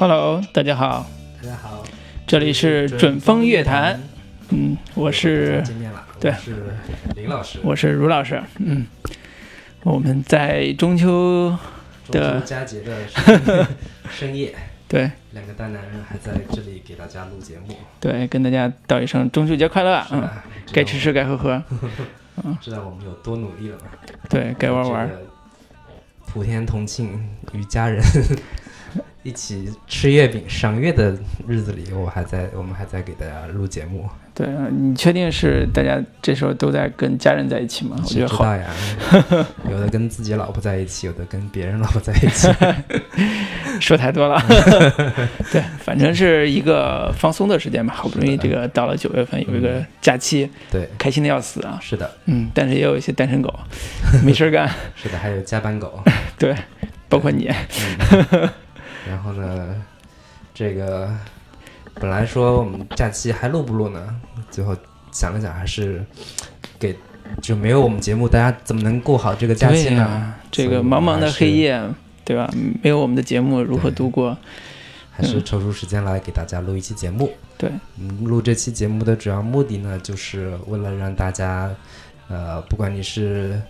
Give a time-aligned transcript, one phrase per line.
[0.00, 1.06] Hello，大家好，
[1.42, 1.84] 大家好，
[2.26, 4.00] 这里是准风乐坛。
[4.48, 6.54] 嗯，我是见面了，对我是
[7.14, 8.42] 林老师，我是卢老师。
[8.60, 8.86] 嗯，
[9.82, 11.54] 我们在中秋
[12.06, 13.66] 中的秋佳节的深
[14.10, 14.54] 深夜，
[14.88, 20.02] 对两个大男人还在这里给大家录节目，对，跟大家道一声中秋节快乐。
[20.12, 20.26] 嗯，
[20.72, 21.62] 该吃吃，该喝喝。
[22.42, 23.84] 嗯 知道我们有多努力了吧？
[24.30, 25.14] 对该玩玩这。
[25.14, 25.20] 个
[26.24, 28.02] 普天同庆，与家人
[29.22, 31.14] 一起吃月饼、赏月的
[31.46, 37.96] 日子里，我还在，我们还在给大家录节目，对，你确定是大家这时候都在跟家人在一起吗？
[38.02, 39.46] 我觉得好，知道呀？
[39.70, 42.48] 有的跟自己老婆在一起，有的跟别人老婆在一起。
[43.78, 44.42] 说太多了。
[45.52, 47.92] 对，反正是一个放松的时间吧。
[47.94, 51.78] 好不容易这个到了九月份，有一个假期，对，开心的要死啊。
[51.82, 53.52] 是的，嗯，但是也有一些单身狗，
[54.24, 54.66] 没事儿干。
[54.96, 56.02] 是的，还有加班狗。
[56.38, 56.54] 对，
[57.08, 57.50] 包括你。
[57.50, 58.48] 嗯，
[59.08, 59.74] 然后呢，
[60.52, 61.10] 这个
[61.94, 64.20] 本来说我们假期还录不录呢？
[64.50, 64.76] 最后
[65.12, 66.04] 想了想，还是
[66.78, 66.96] 给
[67.40, 70.34] 就没有我们节目，大家怎么能过好这个假期呢？
[70.50, 71.82] 这个茫茫的黑夜，
[72.24, 72.50] 对吧？
[72.82, 74.36] 没有我们的节目如何度过？
[75.12, 77.30] 还是抽出时间来给大家录一期节目。
[77.58, 81.70] 对，嗯，录这期节目的主要目的呢，就是为了让大家，
[82.28, 83.60] 呃，不管你是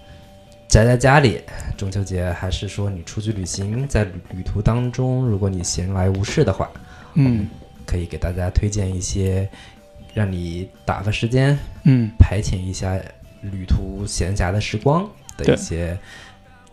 [0.70, 1.40] 宅在家里
[1.76, 6.70] 中秋节，还是说你出去旅行，在旅旅途当中，如果你闲来无事的话，
[7.14, 7.48] 嗯
[7.84, 9.50] 可以给大家推荐一些
[10.14, 12.96] 让你打发时间、嗯，排遣一下
[13.42, 15.98] 旅途闲暇的时光的一些，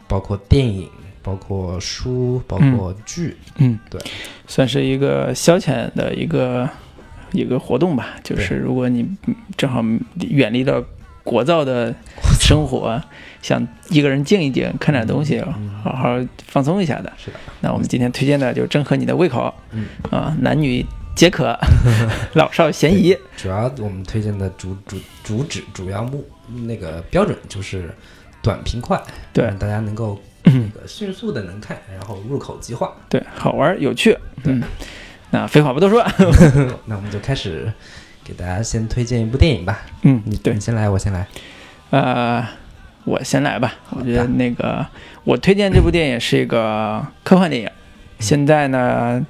[0.08, 0.88] 包括电影、
[1.24, 3.36] 包括书、包括剧。
[3.56, 4.00] 嗯，对，
[4.46, 6.70] 算是一个消遣的一个
[7.32, 8.16] 一个活动吧。
[8.24, 9.84] 就是如果你嗯正好
[10.20, 10.86] 远离了
[11.24, 11.94] 国造的
[12.48, 13.02] 生活，
[13.42, 16.18] 想一个人静一静，看点东西，嗯好好
[16.48, 19.54] 放松一下的，是的，那我们今天推荐的就正合你的胃口。
[19.72, 21.54] 嗯啊，男女皆可，
[22.36, 23.18] 老少咸宜。
[23.36, 26.26] 主要我们推荐的主主主旨主要目
[26.66, 27.94] 那个标准就是
[28.42, 29.02] 短平快，
[29.34, 32.94] 对让大家能够那个 迅速的能看，然后入口即化。
[33.10, 34.18] 对，好玩有趣。
[34.42, 34.64] 对嗯，
[35.32, 36.02] 那废话不多说，
[36.86, 37.70] 那我们就开始
[38.24, 39.82] 给大家先推荐一部电影吧。
[40.04, 41.28] 嗯你，对你，先来，我先来。
[41.90, 42.48] 呃，
[43.06, 43.74] 我先来吧。
[43.92, 44.86] 我觉得那个
[45.24, 47.70] 我推荐这部电影是一个科幻电影，
[48.20, 49.26] 现在呢，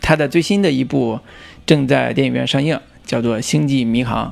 [0.00, 1.20] 它的最新的一部
[1.66, 4.26] 正在电影院上映，叫做《星际迷航》，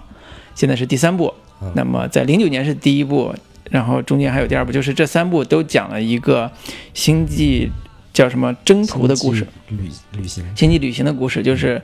[0.54, 1.34] 现在是第三部。
[1.64, 3.32] 嗯那么在零九年是第一部，
[3.70, 6.50] 然后中间还有第二部，就是这三部都讲了一个
[6.92, 7.70] 星际
[8.12, 9.46] 叫什么征途的故事。
[9.68, 10.44] 旅旅行。
[10.56, 11.80] 星际旅行的故事，就是，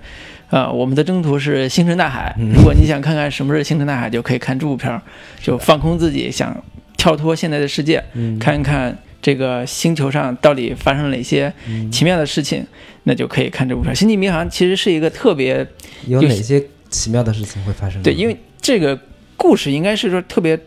[0.51, 2.35] 呃，我们的征途是星辰大海。
[2.39, 5.03] 嗯如果你想看看什么是星辰大海，就可以看这部片儿，
[5.41, 6.57] 就放空自己，想
[6.97, 12.67] 跳脱现在的世界，嗯，看一看这个星球上到底发生了哪些嗯奇妙的事情，
[13.05, 13.95] 那就可以看这部片儿。
[13.95, 15.67] 星际迷航其实是一个特别
[16.07, 18.03] 有哪些奇妙的事情会发生？
[18.03, 18.99] 对，因为这个
[19.37, 20.59] 故事应该是说特别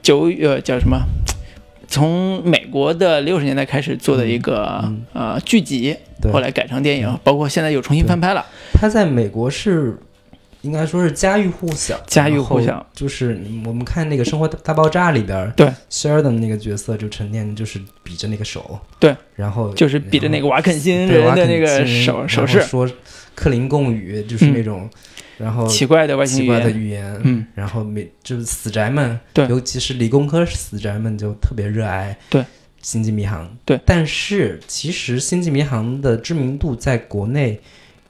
[0.00, 0.96] 久呃叫什么？
[1.88, 5.96] 从美国的六十年代开始做的一个、嗯呃剧集，
[6.32, 8.44] 后来改成电影，包括现在又重新翻拍了。
[8.74, 9.98] 他在美国是
[10.60, 12.84] 应该说是家喻户晓，家喻户晓。
[12.92, 22.88] 就是我们看那个《生活大爆炸》里边，对，Sheldon 那个角色就成天就是比着那个手，对，然后就是比着那个瓦肯星对瓦肯人的那个手手势，说
[23.34, 24.90] 克林贡语，就是那种，
[25.38, 27.20] 然后奇怪的外星奇怪的语言。
[27.24, 29.46] 嗯，然后每就是死宅们，对。
[29.48, 32.44] 尤其是理工科死宅们就特别热爱对。
[32.80, 33.78] 星际迷航，对。
[33.84, 37.60] 但是其实星际迷航的知名度在国内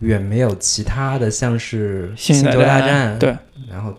[0.00, 3.36] 远没有其他的像是星球大战战，，对，
[3.68, 3.94] 然后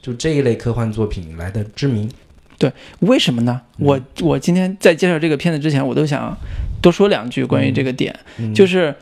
[0.00, 2.08] 就这一类科幻作品来的知名，
[2.56, 2.72] 对。
[3.00, 3.60] 为什么呢？
[3.78, 3.86] 嗯。
[3.86, 6.34] 我我今天在介绍这个片子之前，我都想
[6.80, 8.94] 多说两句关于这个点，嗯、就是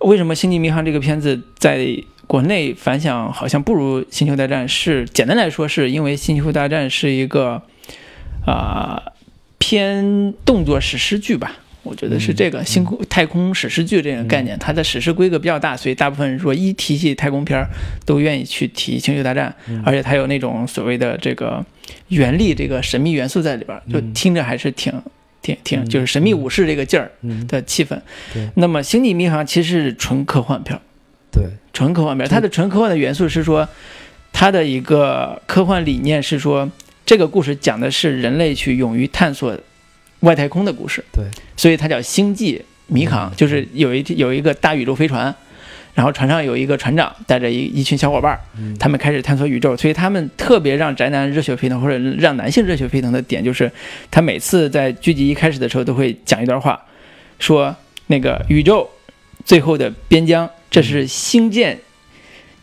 [0.00, 1.86] 为什么《星际迷航》这个片子在
[2.26, 4.64] 国内反响好像不如《星球大战》？
[4.68, 7.62] 是简单来说，是因为《星球大战》是一个
[8.46, 9.02] 啊、
[9.58, 11.56] 偏动作史诗剧吧。
[11.82, 17.68] 我觉得是这个星空太空史诗剧这个概念，它的史诗规格比较大，所以大部分人说一提起太空片儿，
[18.06, 19.54] 都愿意去提《星球大战》，
[19.84, 21.62] 而且它有那种所谓的这个
[22.08, 24.14] 原力这个神秘元素在里边儿，就嗯。
[24.14, 24.90] 听着还是挺
[25.42, 25.88] 挺挺嗯。
[25.90, 28.00] 就是神秘武士这个劲儿嗯，的气氛。
[28.32, 28.48] 对。
[28.54, 30.80] 那么《星际迷航》其实是纯科幻片儿，
[31.30, 31.44] 对，
[31.74, 33.68] 纯科幻片它的纯科幻的元素是说，
[34.32, 36.70] 它的一个科幻理念是说，
[37.04, 39.54] 这个故事讲的是人类去勇于探索
[40.20, 41.24] 外太空的故事，对，
[41.56, 45.34] 所以它叫星际迷航，嗯就是有一有一个大宇宙飞船，
[45.94, 48.38] 然后船上有一个船长带着一一群小伙伴
[48.78, 53.70] 他们开始探索宇宙，所以他们特别让宅男热血沸腾，或者让男性热血沸腾的点，就是
[54.10, 56.80] 他每次在剧集一开始的时候都会讲一段话，
[57.38, 57.74] 说
[58.06, 58.88] 那个宇宙
[59.44, 61.78] 最后的边疆，这是星舰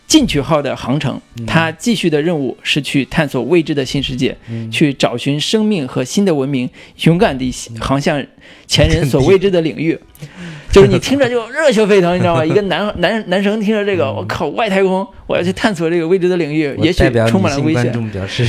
[0.07, 1.19] 进取号的航程。
[1.45, 4.35] 它继续的任务是去探索未知的新世界，
[4.71, 6.69] 去找寻生命和新的文明，
[7.03, 8.23] 勇敢地航向
[8.67, 9.97] 前人所未知的领域。
[10.71, 12.43] 就是你听着就热血沸腾，你知道吗？
[12.47, 17.91] 一个男 男男生听着这个，我靠，外太空，我要去探索这个未知的领域，也许充满了危险。
[18.09, 18.45] 表示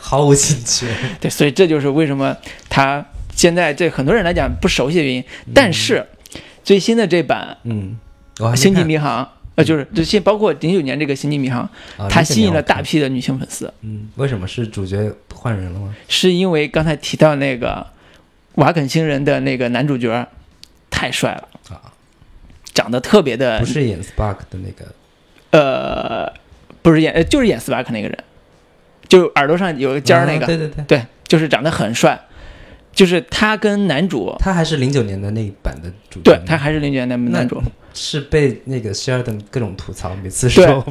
[0.00, 0.86] 毫无兴趣。
[1.20, 2.36] 对，所以这就是为什么
[2.68, 3.04] 他
[3.36, 5.24] 现在对很多人来讲不熟悉的原因。
[5.54, 6.04] 但是
[6.70, 7.98] 最新的这版，嗯，
[8.54, 11.68] 星际迷航，呃，就是就现包括零九年这个星际迷航，
[12.08, 13.74] 它吸引了大批的女性粉丝。
[13.80, 15.92] 嗯，为什么是主角换人了吗？
[16.06, 17.84] 是因为刚才提到那个
[18.54, 20.24] 瓦肯星人的那个男主角。
[20.88, 21.90] 太帅了啊！
[22.74, 24.92] 长得特别的，不是演 Spark 的那个，
[25.50, 26.30] 呃，
[26.82, 28.18] 不是演，呃，就是演 Spark 那个人，
[29.08, 32.20] 就耳朵上有个尖儿那个，对对对，对，就是长得很帅，
[32.92, 37.62] 就是他跟男主，他还是零九年的那一版的主角，对他还是零九年的男主，
[37.94, 40.84] 是被那个希尔顿各种吐槽，每次 说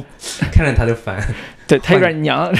[0.52, 1.22] 看着他就烦，
[1.66, 2.52] 对他有点娘，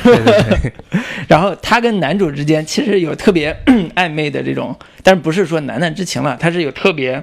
[1.29, 3.55] 然后他跟男主之间其实有特别
[3.97, 4.77] 暧昧的这种。
[5.03, 7.23] 但是不是说男男之情了，他是有特别，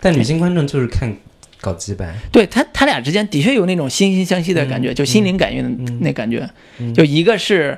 [0.00, 1.12] 但女性观众就是看
[1.60, 2.14] 搞基呗。
[2.30, 6.48] 对他，他俩之间的确有那种惺惺相惜的感觉，就心灵感应的那感觉。
[6.94, 7.76] 就一个是，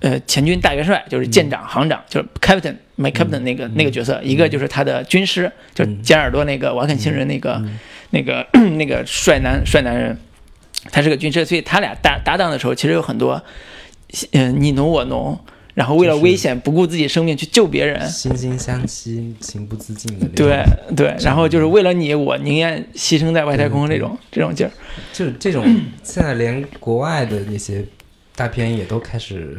[0.00, 7.62] 呃，前军大元帅，就是舰长、行长，就是 Captain My Captain 那个那个角色；一个就是他的军师，就是尖耳朵那个瓦肯星人那个
[8.10, 8.46] 那个
[8.76, 10.16] 那个帅男帅男人，
[10.90, 13.42] 他是个军师，所以他俩搭搭档的时候，其实有很多，
[14.32, 15.38] 嗯，你侬我侬。
[15.74, 20.26] 然后为了危险不顾自己生命去救别人，惺惺相惜、情不自禁的。
[20.34, 20.64] 对
[20.96, 24.72] 对，然后就是为了你，我宁愿牺牲在外太空这种这种劲儿。
[25.12, 25.64] 就这种，
[26.02, 27.84] 现在连国外的那些
[28.38, 29.58] 大片也都开始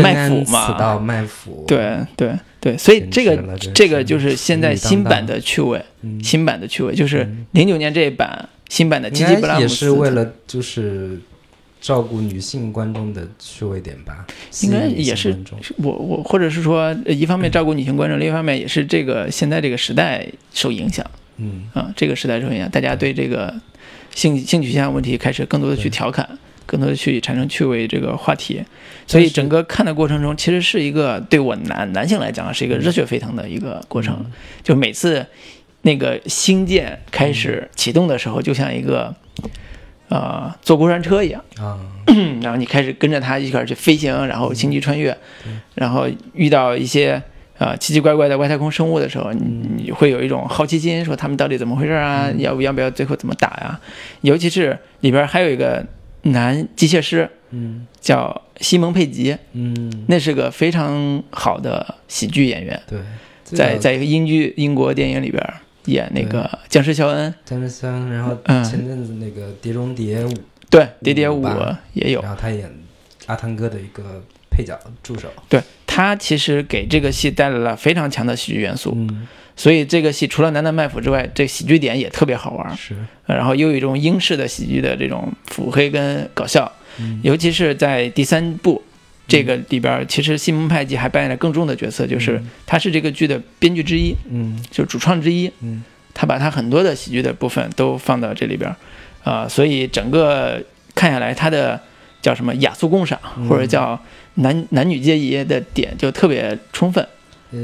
[0.00, 1.64] 卖腐嘛，死到卖腐。
[1.66, 5.84] 对对对，所以这个这个就是现在新版的趣味，
[6.22, 11.18] 新版的趣味就是零九年这一版新版的《基基布拉姆斯》也是为了就是。
[11.82, 14.24] 照顾女性观众的趣味点吧，
[14.60, 15.36] 应该也是
[15.78, 21.04] 我我或者是说，一方面照顾女性观众，另一方面也是这个现在这个时代受影响，
[21.38, 23.52] 嗯啊，这个时代受影响，大家对这个
[24.14, 28.62] 性性取向问题开始更多的去调侃，更多的去产生趣味这个话题，
[29.06, 34.24] 所以整个看的过程中，其实是一个对我男男性来讲是一个热血沸腾的一个过程，
[34.62, 35.26] 就每次
[35.82, 39.14] 那个星舰开始启动的时候，就像一个。
[40.08, 41.80] 呃，坐过山车一样啊，
[42.42, 45.16] 然后你开始跟着它一块去飞行，然后星际穿越，
[45.74, 47.22] 然后遇到一些
[47.56, 49.40] 呃奇奇怪怪的外太空生物的时候，你
[49.84, 52.30] 你会有一种好奇心，说他们到底怎么回事啊？
[52.36, 53.80] 要不要不要最后怎么打呀？
[54.20, 55.82] 尤其是里边还有一个
[56.22, 63.00] 男机械师，嗯，叫西蒙佩吉，嗯，那是个非常好的喜剧演员，对，
[63.44, 65.42] 在在一个英剧英国电影里边。
[65.86, 70.28] 演那个僵尸肖恩，僵尸肖恩，然后前阵子那个《碟中谍五》，
[70.70, 71.44] 对，《碟碟五》
[71.92, 72.72] 也有，然后他演
[73.26, 79.26] 阿汤哥的一个配角助手，对他其实给这个戏带来了非常强的喜剧元素，嗯，
[79.56, 82.94] 所以这个戏除了男男卖腐之外，这喜剧点也特别好玩，是，
[83.26, 86.70] 然后又有一种英式的喜剧的这种腹黑跟搞笑，
[87.22, 88.82] 尤其是在第三部。
[89.28, 95.82] 这个里边其实西蒙派吉还扮演了更重的角色，就是他是这个剧的编剧之一，嗯，就是主创之一，嗯，
[96.12, 98.74] 他把他很多的喜剧的部分都放到这里边，
[99.22, 100.62] 啊，所以整个
[100.94, 101.80] 看下来，他的
[102.20, 103.18] 叫什么雅俗共赏，
[103.48, 103.98] 或者叫
[104.34, 107.06] 男男女皆宜的点就特别充分。
[107.52, 107.58] 呃，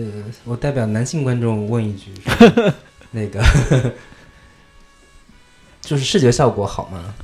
[0.45, 2.13] 我代表男性观众问一句，
[3.13, 3.43] 那个
[5.81, 7.15] 就是视觉效果好吗？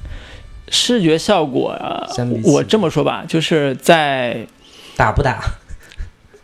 [0.69, 2.09] 视觉效果啊，
[2.43, 4.47] 我这么说吧，就是在
[4.97, 5.45] 打不打？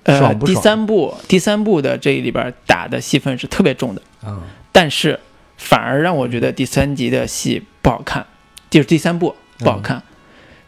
[0.02, 5.20] 呃，第三部第三部的这里边打的戏份是特别重的啊，但是
[5.56, 8.26] 反而让我觉得第三集的戏不好看，
[8.68, 10.02] 就是第三部不好看，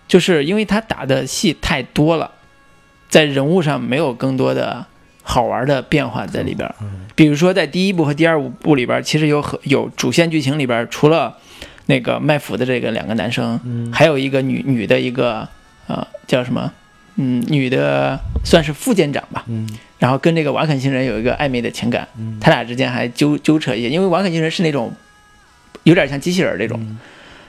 [0.08, 2.32] 就是因为他打的戏太多了，
[3.08, 4.86] 在人物上没有更多的
[5.22, 6.68] 好玩的变化在里边。
[7.14, 11.36] 比如说在第一部和第二部里边，其实有很有主线剧情里边，除了
[11.86, 15.48] 那个卖腐的这个两个男生，还有一个女女的一个
[15.86, 16.72] 呃叫什么？
[17.16, 19.44] 嗯，女的算是副舰长吧。
[19.46, 22.08] 嗯，然后跟这个瓦肯星人有一个暧昧的情感，
[22.40, 24.90] 他俩之间还纠纠扯一些，因为瓦肯星人是那种
[25.82, 26.96] 有点像机器人这种，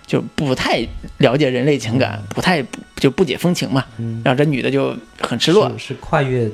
[0.05, 0.85] 就不太
[1.19, 2.61] 了解人类情感，不太
[2.97, 3.85] 就不解风情嘛。
[4.25, 6.49] 然后这女的就很失落，是跨越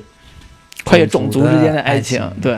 [0.84, 2.58] 跨越种族之间的爱情，对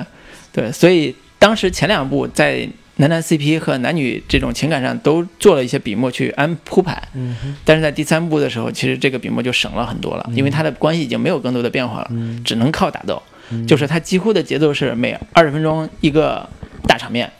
[0.51, 2.67] 对，所以当时前两部在。
[2.97, 7.35] 男男 CP 和男女这种情感上都做了一些笔墨去安铺排，嗯，
[7.65, 12.11] 但是在第三部的时候，其实这个笔墨就省了很多了，因为他的关系已经没有更多的变化了，
[12.45, 13.19] 只能靠打斗，
[13.67, 16.47] 就是他几乎的节奏是每二十分钟一个
[16.85, 17.31] 大场面，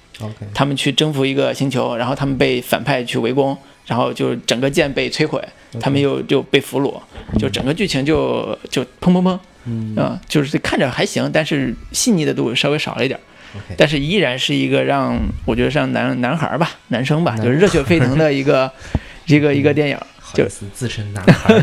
[0.51, 5.39] 他们去征服一个星球，然后他们被反派去围攻，然后就整个舰被摧毁，
[5.79, 6.99] 他们又就被俘虏，
[7.37, 9.95] 就整个剧情就就砰砰砰，嗯。
[9.95, 18.71] 啊、就是看着还行，但是细腻的度稍微少了一点儿，但是依然是一个让我觉得像男男孩儿吧，男生吧，就是热血沸腾的一个
[19.27, 19.97] 一个一个电影，
[20.33, 21.61] 就是自称男孩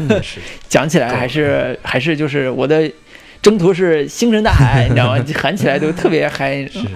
[0.69, 2.91] 讲起来还是还是就是我的
[3.41, 5.25] 征途是星辰大海， 你知道吗？
[5.35, 6.89] 喊起来都特别嗨，是是是是，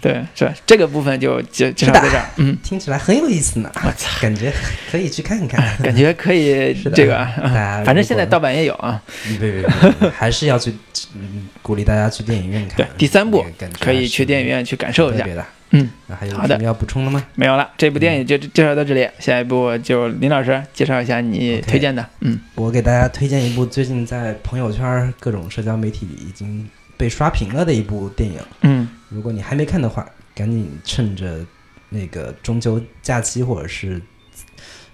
[0.00, 0.54] 对，是吧？
[0.66, 2.56] 这个部分就就介绍到这儿，嗯。
[2.62, 4.52] 听起来很有意思呢，我操，感觉
[4.90, 5.64] 可以去看看。
[5.82, 9.62] 感觉可以这个啊，反正现在盗版也有啊，别别别
[10.00, 10.72] 别，还是要去
[11.14, 12.76] 嗯鼓励大家去电影院看。
[12.76, 13.44] 对第三部
[13.80, 15.24] 可以去电影院去感受一下。
[15.70, 17.24] 嗯，那还有什么要补充的吗？
[17.34, 22.06] 没有了，这部电影就介绍到这里，下一部就林老师介绍一下你推荐的。
[22.20, 22.38] 嗯。
[22.54, 28.40] 我给大家推荐一部最近在朋友圈、各种社交媒体里已经被刷屏了的一部电影。
[28.62, 28.88] 嗯。
[29.08, 31.44] 如果你还没看的话，赶紧趁着
[31.90, 34.00] 那个中秋假期或者是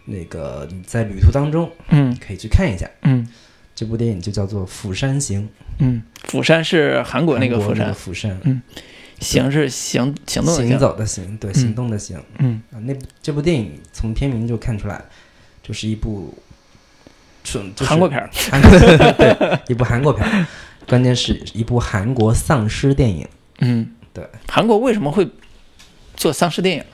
[0.04, 2.16] 那个你在旅途当中，嗯。
[2.24, 2.88] 可以去看一下。
[3.02, 3.26] 嗯。
[3.76, 5.42] 这部电影就叫做《釜山行》，
[5.80, 8.40] 嗯，釜山是韩国那个国釜山，釜山，
[9.24, 10.78] 行是行行动行行。
[10.78, 12.22] 走的行，对，嗯行动的行。
[12.38, 15.04] 嗯啊，那这部电影从片名就看出来，
[15.62, 16.32] 就是一部
[17.42, 18.60] 纯、就是、韩国片儿，韩
[19.16, 20.46] 对，一部韩国片儿，
[20.88, 23.26] 关键是一部韩国丧尸电影。
[23.60, 24.26] 嗯，对。
[24.48, 25.28] 韩国为什么会
[26.16, 26.84] 做丧尸电影？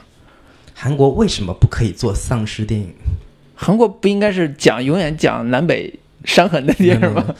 [0.74, 2.94] 韩国为什么不可以做丧尸电影？
[3.54, 5.92] 韩国不应该是讲永远讲南北
[6.24, 7.34] 伤痕的电影吗？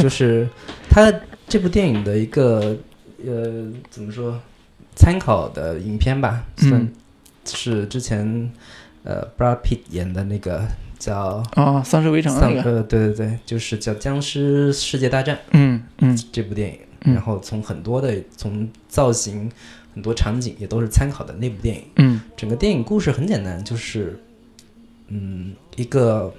[0.00, 0.48] 就是
[0.88, 1.12] 他
[1.46, 2.76] 这部电影的一个
[3.26, 4.40] 呃，怎么说，
[4.94, 6.92] 参考的影片吧，算嗯
[7.44, 8.50] 是之前
[9.04, 10.66] 呃 Brad Pitt 演的那个
[10.98, 12.70] 叫哦，丧尸围城丧那个。
[12.76, 19.50] 呃，对对对，就是叫《僵尸世界大战》嗯嗯这部电影，嗯然后从很多的从造型、
[19.94, 21.82] 很多场景也都是参考的那部电影。
[21.96, 24.20] 嗯整个电影故事很简单，就是
[25.08, 26.32] 嗯，一个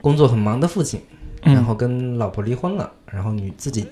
[0.00, 1.00] 工作很忙的父亲，
[1.42, 3.86] 嗯，然后跟老婆离婚了，然后女自己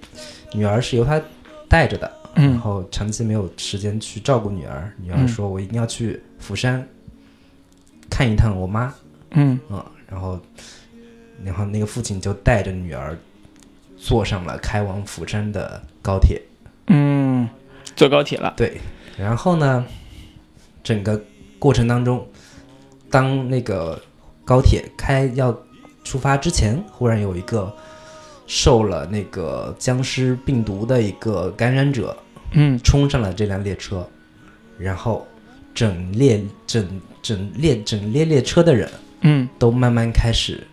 [0.55, 1.21] 女儿是由他
[1.69, 4.93] 带着的，然嗯后长期没有时间去照顾女儿。
[4.97, 6.87] 女儿嗯说：“我一定要去釜山
[8.11, 8.93] 看一趟我妈。”
[9.33, 10.41] 嗯嗯，然后
[11.45, 13.17] 然后那个父亲就带着女儿
[13.97, 16.41] 坐上了开往釜山的高铁。
[16.87, 17.49] 嗯，
[17.95, 18.55] 坐高铁了。
[18.57, 18.81] 对，
[19.19, 19.85] 然后呢，
[20.83, 21.23] 整个
[21.59, 22.27] 过程当中，
[23.11, 24.01] 当那个
[24.45, 25.55] 高铁开要
[26.03, 27.77] 出发之前，忽然有一个
[28.49, 32.17] 受了那个僵尸病毒的一个感染者
[32.53, 32.77] 嗯。
[32.83, 34.05] 冲上了这辆列车，
[34.79, 35.25] 然后
[35.73, 38.91] 整列整整列整列列车的人
[39.21, 40.67] 嗯，都慢慢开始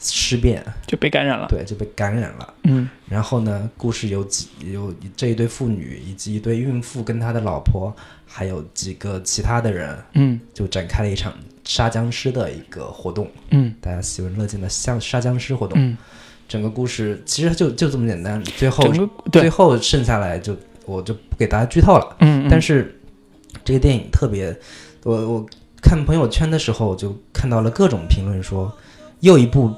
[0.00, 1.46] 尸变，就被感染了。
[1.48, 2.54] 对，就被感染了。
[2.64, 2.88] 嗯。
[3.08, 7.94] 然后呢，故事有几有这一对父女以及一对孕妇跟他的老婆，
[8.26, 10.40] 还有几个其他的人，嗯。
[10.52, 13.74] 就展开了一场杀僵尸的一个活动，嗯。
[13.80, 15.78] 大家喜闻乐见的像杀僵尸活动。
[15.78, 15.96] 嗯，
[16.50, 18.84] 整个故事其实就就这么简单，最后
[19.30, 22.16] 最，后剩下来就我就不给大家剧透了。
[22.18, 23.00] 嗯，但是
[23.64, 24.52] 这个电影特别，
[25.04, 25.46] 我我
[25.80, 28.76] 看朋友圈的时候就看到了各种评论说，
[29.20, 29.72] 又一部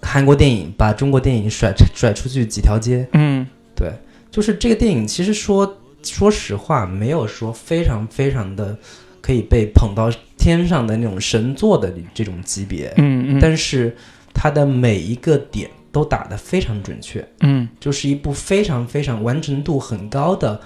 [0.00, 3.06] 韩国电影把中国电影甩甩出去几条街。
[3.12, 3.92] 嗯对，
[4.30, 8.74] 就是这个电影，其实说说实话，没有说非常非常的
[9.20, 13.94] 可以被捧到天上的那种神作的这种级别，嗯嗯，但是
[14.32, 17.68] 它的每一个点都打得非常准确，嗯。
[17.78, 20.60] 就是一部非常非常完成度很高的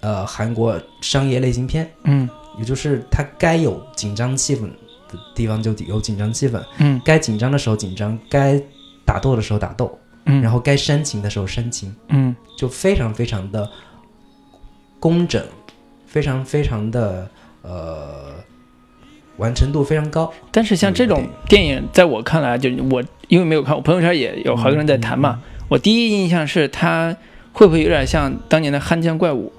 [0.00, 2.28] 呃韩国商业类型片，嗯。
[2.58, 7.00] 也就是它该有紧张气氛的地方就有紧张气氛，嗯。
[7.04, 8.62] 该紧张的时候紧张，该
[9.04, 11.94] 打斗的时候打斗，嗯，然后该煽情的时候煽情。
[12.08, 12.34] 嗯。
[12.56, 13.68] 就非常非常的
[15.00, 15.44] 工整，
[16.06, 17.28] 非常非常的
[17.62, 18.34] 呃
[19.38, 20.32] 完成度非常高。
[20.52, 25.42] 但是像这种电影，在我看来，就我因为没有看，我朋友圈也有好多人在谈嘛。
[25.70, 27.16] 我第一印象是他
[27.54, 29.50] 会不会有点像当年的《汉江怪物》，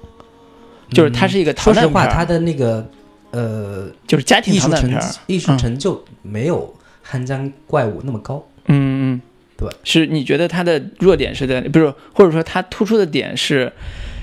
[0.94, 2.88] 就是他是一个逃说实话，难片儿，它的那个
[3.32, 4.88] 呃就是家庭艺术成。
[5.26, 6.60] 艺术嗯成就没有
[7.02, 8.46] 《汉江怪物》那么高。
[8.66, 9.20] 嗯嗯，
[9.56, 13.72] 对，是你觉得他的弱点是在不是，或者说他突出的点是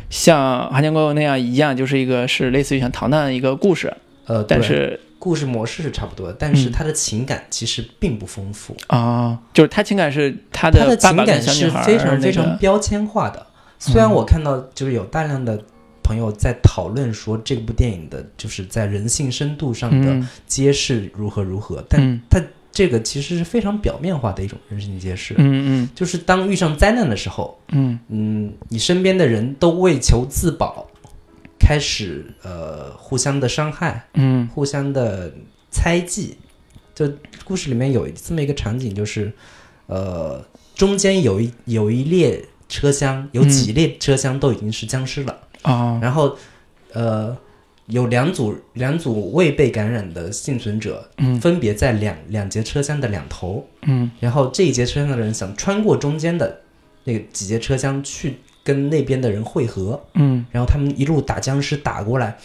[0.10, 3.94] 像《汉江怪物》那样一样，就是一个是类似于像逃难的一个故事，
[4.28, 6.72] 呃，对但是故事模式是差不多的，但是嗯。
[6.72, 8.76] 它的情感其实并不丰富。
[8.88, 13.46] 啊、就是他情感是他它的爸爸情感是非常非常标签化的。
[13.78, 15.64] 虽然嗯我看到就是有大量的
[16.02, 20.28] 朋友在讨论说这部电影的就是在人性深度上的嗯。
[20.48, 22.20] 揭示如何如何，但嗯。
[22.28, 25.36] 它这个其实是非常表面化的一种人性揭示。
[25.38, 25.90] 嗯嗯。
[25.94, 28.00] 就是当遇上灾难的时候，嗯。
[28.08, 30.88] 嗯，你身边的人都为求自保，
[31.72, 34.46] 开开始呃互相的伤害，嗯。
[34.54, 35.32] 互相的
[35.70, 36.36] 猜忌。
[36.94, 37.10] 就
[37.46, 39.32] 故事里面有这么一个场景，就是
[39.86, 40.44] 呃
[40.76, 46.36] 中间有一有一列车厢，有几列车厢都已经是僵尸了，啊然后
[46.92, 47.38] 呃
[47.86, 51.40] 有两组两组未被感染的幸存者，嗯。
[51.40, 54.12] 分别在两两节车厢的两头，嗯。
[54.20, 56.64] 然后这一节车厢的人想穿过中间的
[57.06, 60.46] 那个几节车厢去跟那边的人汇合，嗯。
[60.52, 62.38] 然后他们一路打僵尸打过来，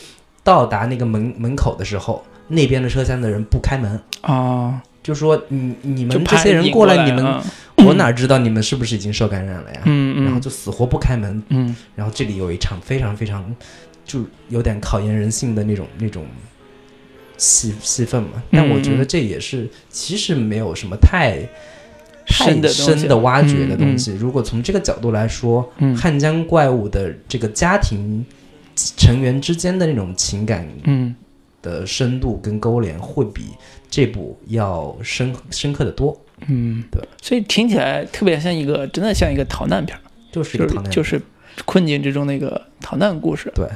[0.42, 7.44] 到达那个门门口的时候，那边的车厢的人不开门，啊，就说你你们这些人引过来，你们啊
[7.78, 9.80] 我哪知道你们是不是已经受感染了呀？
[9.84, 10.24] 嗯嗯。
[10.24, 11.74] 然后就死活不开门，嗯。
[11.94, 13.54] 然后这里有一场非常非常
[14.04, 16.24] 就有点考验人性的那种那种
[17.36, 21.40] 戏戏份嘛，但我觉得这也是其实没有什么太。
[21.40, 21.48] 太
[22.26, 25.96] 深的深的挖掘的嗯东西，如果从这个角度来说，嗯。
[25.96, 28.24] 汉江怪物的这个家庭
[28.74, 31.14] 成员之间的那种情感嗯。
[31.62, 33.42] 的深度跟勾连，会比
[33.90, 36.16] 这部要深深刻的多。
[36.48, 41.20] 嗯，对，所以听起来特别像一个真的像一个逃难片儿，就就是就是
[41.64, 43.50] 困境之中的一个逃难故事。
[43.54, 43.66] 对，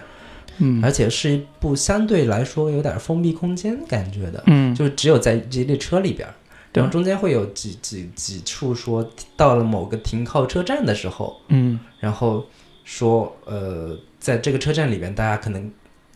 [0.59, 0.80] 嗯。
[0.85, 4.75] 而且是一部相对来说有点封闭空间感觉的，嗯。
[4.75, 6.28] 就是只有在这列车里边
[6.73, 11.79] 然后中间会有几几几处说到了某个停靠车站的时候，嗯。
[11.99, 12.45] 然后
[12.85, 15.71] 说呃，在这个车站里边，大家可能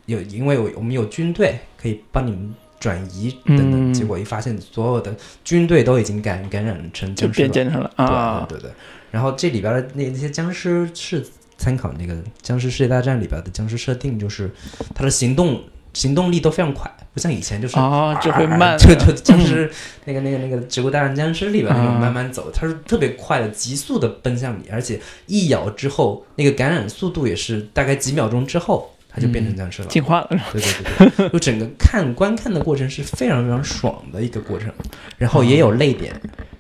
[0.07, 3.95] 有因为我我们有军队可以帮你们转移等等，嗯。
[3.95, 8.71] 结果一发现所有的军队都已经感感染成就僵尸了，变变成了啊，对对对。
[9.11, 11.25] 然后这里边的那那些僵尸是
[11.57, 14.51] 参考那个《僵尸世界大战》里边的僵尸设定，就是
[14.93, 15.63] 它的行动
[15.95, 19.71] 行动力都非常快，不像以前就是啊就会慢 就就 僵尸
[20.05, 28.91] 那个那个那个《植物大战僵尸》里边那种啊慢慢走，它是特别快的急速的奔向你，而且一咬之后，那个感染速度也是大概几秒钟之后。
[29.17, 30.29] 它就变成僵尸了，进化了。
[30.51, 34.69] 对对对对， 就整个看观看的过程是非常非常爽的一个过程，
[35.17, 36.13] 然后也有泪点，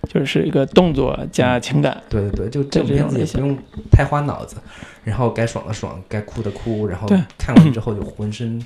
[0.06, 3.56] 就是一个动作加情感，对对对，就这种片子也不用
[3.90, 4.56] 太花脑子，
[5.02, 8.62] 然后该爽的爽，该哭的哭，然后看完之后就浑身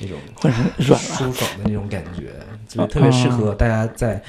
[0.00, 1.00] 那种 浑身软。
[1.00, 2.30] 舒爽的那种感觉，
[2.68, 4.22] 就是特别适合大家在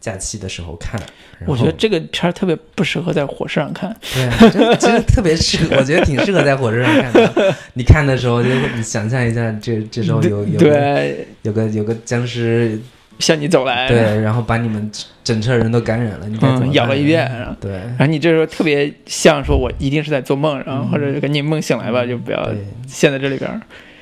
[0.00, 1.00] 假期的时候看。
[1.46, 3.94] 我觉得这个片儿特别不适合在火车上看。
[4.14, 7.54] 对啊，这其实特别适合，我觉得挺适合在火车上看的。
[7.74, 12.80] 你看的时候，就你想象一下，这这时候有有个对，有个有个僵尸，
[13.18, 14.90] 向你走来，对，然后把你们
[15.24, 17.72] 整车人都感染了，你该怎么嗯，咬了一遍，然后对。
[17.72, 22.48] 然后你这时候特别像说，我一定是在做梦，然后或者赶紧梦醒来吧，就不要，
[22.86, 23.60] 陷在这里边儿。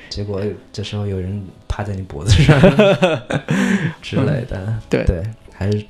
[0.09, 2.59] 结果这时候有人趴在你脖子上
[4.01, 5.21] 之类的，对对，
[5.53, 5.83] 还是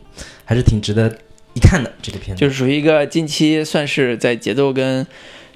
[0.44, 1.08] 还是挺值得
[1.54, 2.42] 一看的这个片子。
[2.42, 5.06] 就是属于一个近期算是在节奏跟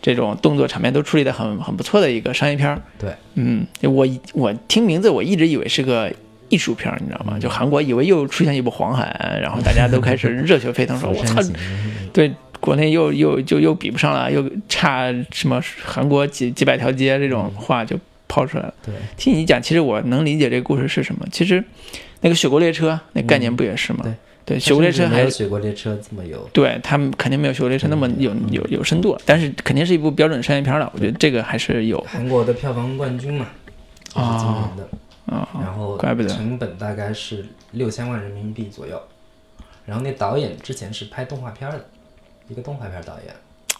[0.01, 2.81] 这种动作场面都处理的很很不错的一个商业片儿。
[2.99, 6.11] 对，嗯，我我听名字我一直以为是个
[6.51, 7.39] 艺术片儿，你知道吗？
[7.39, 11.41] 就韩国以为又出现一部《黄海》，然后大家都开始热血沸腾，说 我操
[12.13, 18.73] 对，国内又又就又比不上了，又差什么韩国几几百条街这种话就抛出来了。
[18.85, 21.25] 对听你讲，其实我能理解这个故事是什么。
[21.31, 21.63] 其实
[22.19, 24.01] 那个雪国列车那概念不也是吗？
[24.03, 30.91] 对对，雪国列车还有雪国列车这么有，对他们肯定没有《雪国列车》那么有有有深度了，但是肯定是一部标准商业片了。
[30.93, 33.45] 我觉得这个还是有韩国的票房冠军嘛，
[34.13, 34.25] 就是
[35.25, 39.01] 然后怪不得成本大概是六千万人民币左右。
[39.85, 41.85] 然后那导演之前是拍动画片的，
[42.47, 43.35] 一个动画片导演。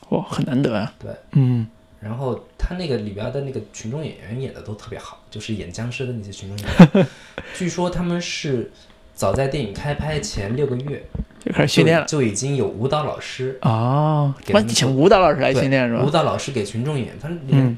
[0.10, 0.94] 哇，很难得啊。
[1.00, 1.68] 对，嗯
[2.00, 7.08] 然后他那个里边的那个群众演员演的都特别好，就是演僵尸的那些群众演员。
[7.54, 8.72] 据说他们是
[9.14, 11.06] 早在电影开拍前六个月
[11.46, 12.06] 就开始训练了。
[12.08, 16.04] 就就已经有舞蹈老师，哦，给他们请舞蹈老师来训练是吧？
[16.04, 17.30] 舞蹈老师给群众演员，他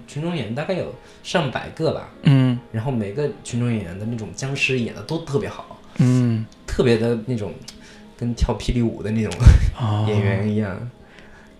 [0.08, 7.53] 群众演员大概有上百个吧，嗯然后每个群众演员的那种僵尸演的都特别好，嗯，特别的那种
[8.17, 9.31] 跟跳霹雳舞的那种
[9.79, 10.89] 哦， 演员一样。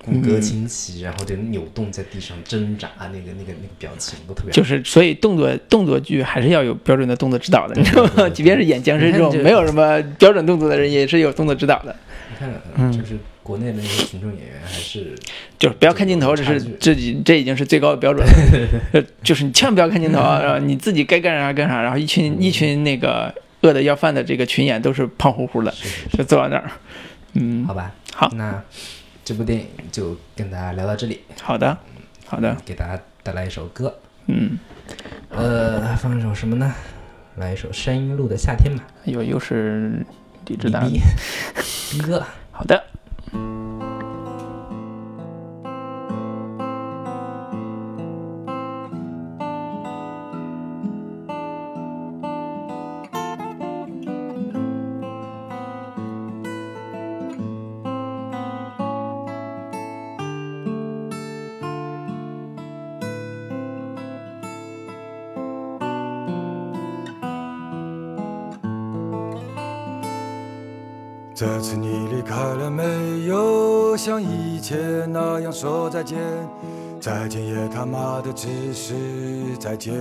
[0.06, 4.52] 骨骼清奇，然后就扭动在地上挣扎，那个那个那个表情都特别好。
[4.52, 8.28] 就是所以动作动作剧还是要有标准的动作指导的，你知道吗？
[8.28, 11.96] 即便是演僵尸这种没有什么标准动作的人，也是有动作指导的。
[12.30, 15.14] 你看，嗯就是国内的那些群众演员还是
[15.60, 18.26] 就是不要看镜头，这是差距自己这已经是最高的标准。
[18.94, 25.74] 呃就是你千万不要看镜头啊， 然后你自己该干啥干啥，然后一群一群那个饿的要饭的这个群演都是胖乎乎的，
[26.14, 26.72] 就坐到那儿。
[27.34, 27.94] 嗯，好吧。
[28.16, 28.62] 好那
[29.26, 31.76] 这部电影就跟大家聊到这里，好的，
[32.26, 34.60] 好的，给大家带来一首歌，嗯，
[35.30, 36.74] 呃，放一首什么呢？
[37.38, 40.06] 来一首山阴路的夏天吧，又又是
[40.46, 40.82] 李志达，
[41.90, 42.24] 逼哥。
[42.52, 42.84] 好的。
[76.04, 76.20] 再见，
[77.00, 78.94] 再见也他妈的只是
[79.58, 79.94] 再见。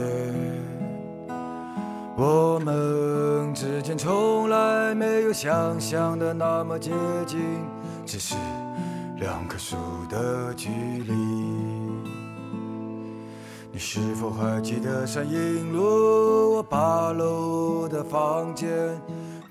[2.17, 6.91] 我们之间从来没有想象的那么接
[7.25, 7.39] 近，
[8.05, 8.35] 只是
[9.21, 9.77] 两棵树
[10.11, 11.13] 的距离。
[13.71, 18.69] 你是否还记得山影路我八楼的房间？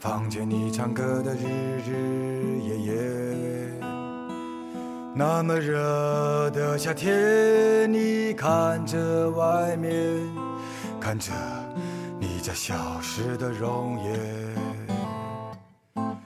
[0.01, 1.45] 房间里唱歌的日
[1.87, 3.60] 日夜夜。
[5.13, 9.91] 那么热的夏天，你看着外面，
[11.01, 11.31] 看着
[12.17, 14.19] 你家消失的容颜。
[15.95, 16.17] 我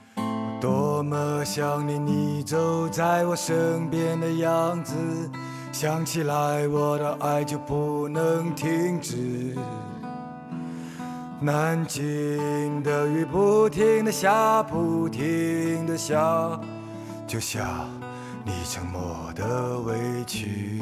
[0.60, 4.94] 多么想念你走在我身边的样子，
[5.72, 9.56] 想起来我的爱就不能停止。
[11.40, 16.58] 南京的雨不停的下，不停的下，
[17.26, 17.86] 就像
[18.46, 20.80] 你沉默的委屈。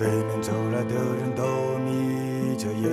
[0.00, 1.44] 对面走来的人都
[1.84, 2.90] 眯着眼，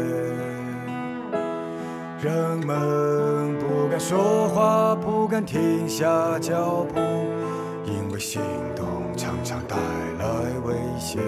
[2.20, 6.06] 人们不敢说话，不敢停下
[6.38, 7.00] 脚步，
[7.86, 8.42] 因为心
[8.76, 9.78] 动常常带
[10.20, 10.26] 来
[10.66, 11.24] 危险。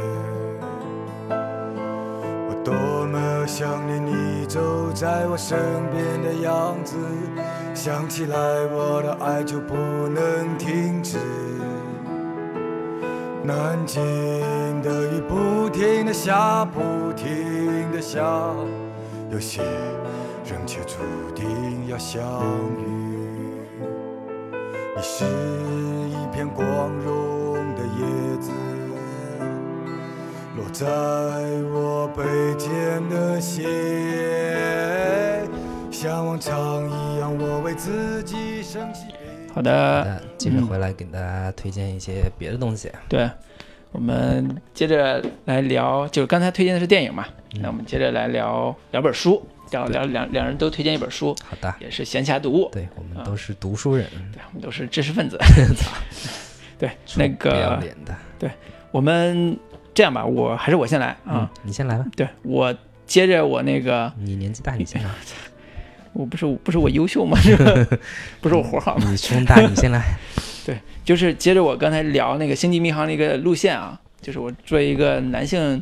[1.29, 2.73] 我多
[3.07, 4.59] 么想念你走
[4.93, 5.57] 在我身
[5.93, 6.97] 边的样子，
[7.73, 11.17] 想起来我的爱就不能停止。
[13.49, 13.99] 南京
[14.83, 18.21] 的雨不停的下，不停的下，
[19.31, 19.63] 有些
[20.45, 20.97] 人却注
[21.33, 22.21] 定要相
[22.77, 23.17] 遇。
[24.95, 28.51] 你是一片光荣的叶子。
[30.55, 30.85] 落在
[31.73, 32.23] 我背
[32.55, 32.69] 肩
[33.09, 33.65] 的鞋，
[35.89, 39.18] 像往常一样，我为自己升起。
[39.53, 42.89] 好的，那接着回来给大家推荐一些别的东西。
[43.07, 43.29] 对，
[43.91, 47.25] 我们接着来聊，就是刚才推荐的是电影嘛，
[47.61, 55.37] 那我们接着来聊聊本书，聊聊两两人都推荐一本书，好的，也是闲暇读物，对我们都是读书人，对，我们都是知识分子。
[56.79, 58.15] 对，那不要个脸的。
[58.91, 59.57] 我们
[59.93, 61.41] 这样吧，我还是我先来啊。
[61.41, 62.73] 嗯，你先来吧，对我
[63.05, 65.09] 接着我那个，你年纪大，你先来。
[66.13, 67.37] 我不是不是我优秀吗？
[68.41, 69.07] 不是我活好吗？
[69.09, 70.01] 你胸大， 你先来。
[70.65, 75.81] 对就是接着我刚才聊那个星际迷航那个路线啊，就是我作为一个男性，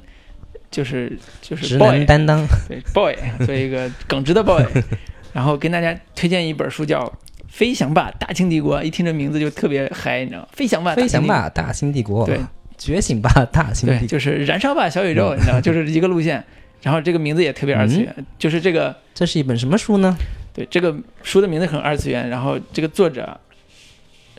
[0.72, 4.64] 就是就是直 boy 男担当，对 boy，作为一个耿直的 boy，
[5.34, 7.04] 然后跟大家推荐一本书叫
[7.50, 10.48] 《飞翔吧大清帝国》，一听这名字就特别嗨，你知道吗？
[10.54, 11.26] 飞翔吧，飞翔！
[11.26, 12.26] 吧，大清帝国。
[12.26, 12.40] 对，
[12.78, 14.08] 觉醒吧，大清对，帝国。
[14.08, 16.42] 就是燃烧吧小宇宙，你知道吗，就是一个路线。
[16.82, 20.18] 然后这个名字也特别二次元，就是这个这是一本什么书呢？
[20.54, 23.40] 对这个书的名字很二次元，然后这个作者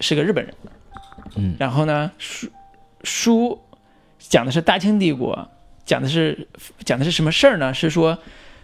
[0.01, 0.55] 是个日本人。
[1.37, 2.49] 嗯然后呢，书
[3.05, 3.61] 书
[4.19, 5.49] 讲的是大清帝国，
[5.85, 6.49] 讲的是
[6.85, 7.73] 讲的是什么事儿呢？
[7.75, 8.19] 是说，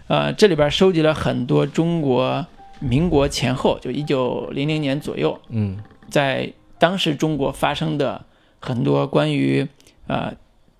[0.07, 2.45] 呃，这里边收集了很多中国
[2.81, 8.25] 民国前后，就一九零零年左右，嗯在当时中国发生的
[8.61, 9.67] 很多关于
[10.07, 10.33] 呃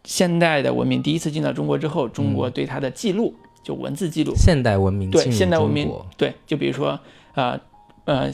[0.05, 4.33] 现代的文明第一次进到中国之后，中国对它的记录，就文字记录。
[4.37, 6.99] 现代文明对现代文明对，就比如说，
[7.35, 7.59] 呃
[8.05, 8.31] 呃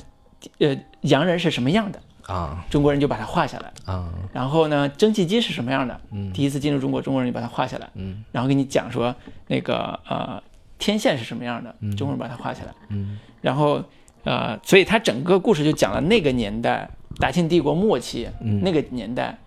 [0.59, 2.65] 呃，洋人是什么样的，啊。
[2.71, 3.73] 中国人就把它画下来。
[3.85, 4.13] 啊。
[4.33, 6.01] 然后呢，蒸汽机是什么样的？
[6.11, 6.33] 嗯。
[6.33, 8.25] 第一次进入中国，中国人就把它画下来，嗯。
[8.33, 9.15] 然后给你讲说
[9.47, 10.43] 那个呃
[10.79, 11.97] 天线是什么样的，嗯。
[11.97, 13.19] 中国人把它画下来，嗯。
[13.41, 13.83] 然后
[14.25, 18.61] 呃，所以它整个故事就讲了那个年代大清帝国末期、嗯。
[18.63, 19.39] 那个年代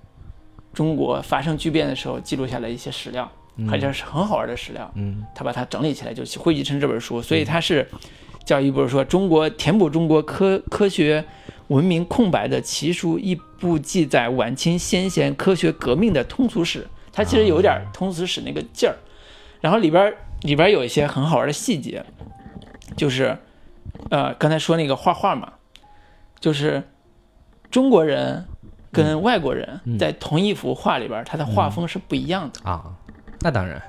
[0.74, 3.32] 中国发生巨变的时候记录下来一些史料，
[3.70, 5.24] 而且是很好玩的史料，嗯。
[5.36, 7.88] 他把它整理起来就汇集成这本书，所以它是
[8.44, 11.24] 叫一部说中国填补中国科科学
[11.68, 16.88] 文明空白的奇书，一部记载晚清先贤科学革命的通俗史。
[17.12, 18.96] 它其实有点通俗史那个劲儿，
[19.62, 22.04] 然后里边里边有一些很好玩的细节，
[22.98, 23.38] 就是
[24.10, 25.54] 呃刚才说那个画画嘛，
[26.40, 26.82] 就是
[27.70, 28.46] 中国人
[28.94, 29.98] 跟外国人嗯。
[29.98, 32.70] 在同一幅画里边，他的画风是不一样的。
[32.70, 32.86] 啊，
[33.42, 33.82] 那当然，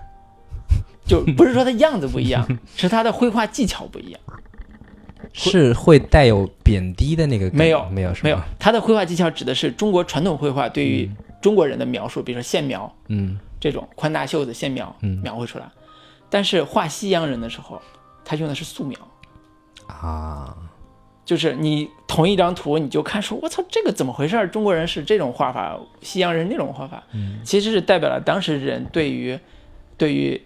[1.06, 2.44] 就不是说他样子不一样，
[2.76, 4.20] 是他的绘画技巧不一样。
[5.32, 13.38] 是会带有贬低的那个没有没有没有，他的绘画技巧指的是中国传统绘画对于中国人的描述，比如说线描嗯。
[13.60, 15.18] 这种宽大袖子线描嗯。
[15.22, 15.66] 描绘出来，
[16.30, 17.80] 但是画西洋人的时候，
[18.24, 18.98] 他用的是素描。
[19.86, 20.54] 啊
[21.24, 24.46] 就是你同一张图，你就看说，我操，这个怎么回事儿？
[24.46, 29.38] 中国人是这种画法，西洋人那种画法，嗯其实是代表了当时人对于，
[29.96, 30.40] 对于，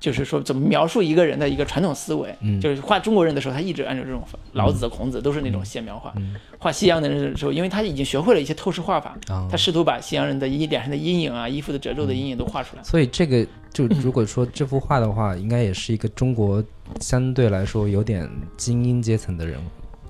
[0.00, 2.34] 就是说怎么描述一个人的一个传统思维。
[2.40, 4.20] 嗯就是画中国人的时候，他一直按照这种
[4.52, 6.12] 老子、孔子都是那种线描画。
[6.16, 12.82] 嗯画西洋人的时候，因为他已经学会了一些透视画法，啊他试图把西洋人的衣脸上的阴影啊、衣服的褶皱的阴影都画出来。
[12.82, 16.64] 所以这个就如果说这幅画的话，应该也是一个中国
[17.00, 19.60] 相对来说有点精英阶层的人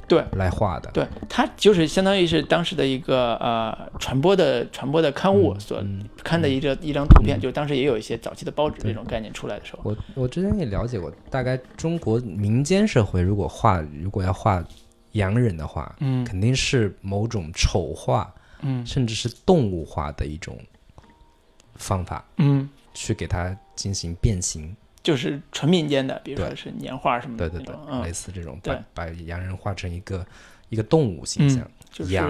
[0.09, 0.25] 对。
[0.33, 0.91] 来画的。
[0.93, 14.63] 对，它就是相当于是当时的一个呃传播的传播的刊物所嗯看的一个一张图片，就当时也有一些早期的报纸这种概念出来的时候，我我之前也了解过，大概中国民间社会如果画如果要画
[15.13, 16.25] 洋人的话，嗯。
[16.25, 18.85] 肯定是某种丑化，嗯。
[18.87, 20.59] 甚至是动物化的一种
[21.77, 24.75] 方法，嗯，去给它进行变形。
[25.05, 28.75] 就是纯民间的，比如说是年画什么的对对对类嗯，似这种对。
[28.93, 30.27] 把把洋人画成一个
[30.71, 32.29] 一个动物形象，就是羊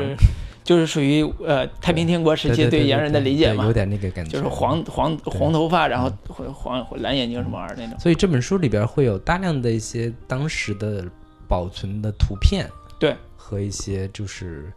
[0.64, 11.06] 就是属于呃太平天国时期对洋人的理解嘛有，点那个感觉，就是黄黄黄头发，然后黄黄蓝眼睛什么玩意儿那种，所以这本书里边会有大量的一些当时的
[11.46, 14.72] 保存的图片，对，和一些就是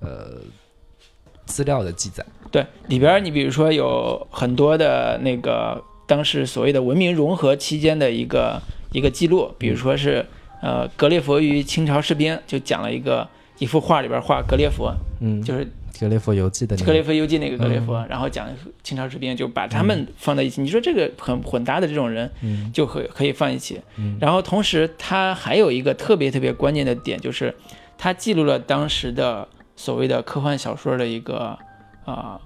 [0.00, 0.38] 呃
[1.46, 2.22] 资料的记载。
[2.50, 8.60] 对，里边你比如说有很多的那个当时所谓的文明融合期间的一个
[8.92, 10.24] 一个记录，比如说是
[10.62, 15.64] 呃格列佛与清朝士兵，就讲了一个一幅画里边画格列佛，嗯，就是
[16.00, 18.48] 《格列佛游记》的格列，佛游记那个格列佛，然后讲
[18.82, 20.62] 清朝士兵，就把他们放在一起。
[20.62, 22.70] 你说这个很混搭的这种人，嗯。
[22.72, 23.78] 就可可以放一起。
[23.96, 24.16] 嗯。
[24.18, 27.54] 然后同时，他还有一个特别特别关键的点，就是
[27.98, 31.58] 他记录了当时的所谓的科幻小说的一个
[32.04, 32.40] 啊、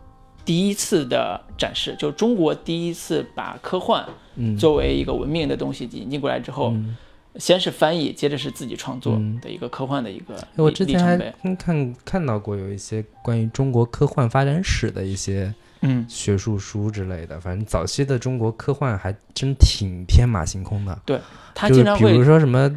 [0.45, 4.05] 第一次的展示，就中国第一次把科幻
[4.37, 6.97] 嗯作为一个文明的东西引进过来之后，嗯
[7.37, 11.17] 先是翻译，接着是自己创作嗯的一个科幻的一个里我之前还。
[11.17, 20.97] 看看看到过有一些关于中国科幻发展史的一些嗯，学术书之类的，反正早期的中国科幻还真挺天马行空的。
[21.07, 21.19] 对
[21.55, 22.71] 他经常会比如说什么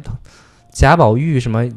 [0.72, 1.68] 贾宝玉什么，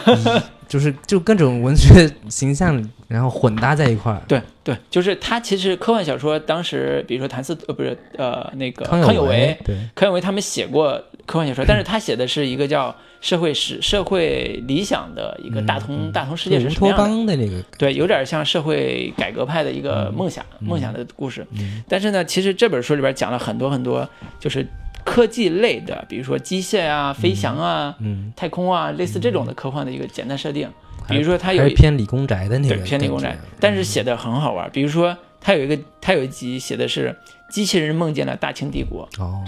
[0.68, 2.76] 就是就各种文学形象，
[3.08, 4.22] 然后混搭在一块儿。
[4.28, 17.02] 对对，就是他其实科幻小说当时，比如说谭嗣呃不是呃那个康有康为，对，康有为他们写过科幻小说，但是他写的是一个叫社会史、社会理想的一个大同、嗯大同世界就乌托是什么样的？
[17.02, 21.46] 邦的那个，对，有点像社会改革派的一个梦想、梦想的故事。
[21.52, 24.06] 嗯但是呢，其实这本书里边讲了很多很多，
[24.38, 24.66] 就是
[25.02, 30.68] 科技类的，比如说机械啊、飞翔啊、嗯，太空啊，类似这种的科幻的一个简单设定。
[30.68, 34.70] 还比如说他有一是偏理工宅的那个对，偏理工宅，但是写的很好玩。
[34.70, 37.16] 比如说，他有一个，他有一集写的是
[37.50, 39.44] 机器人梦见了大清帝国，哦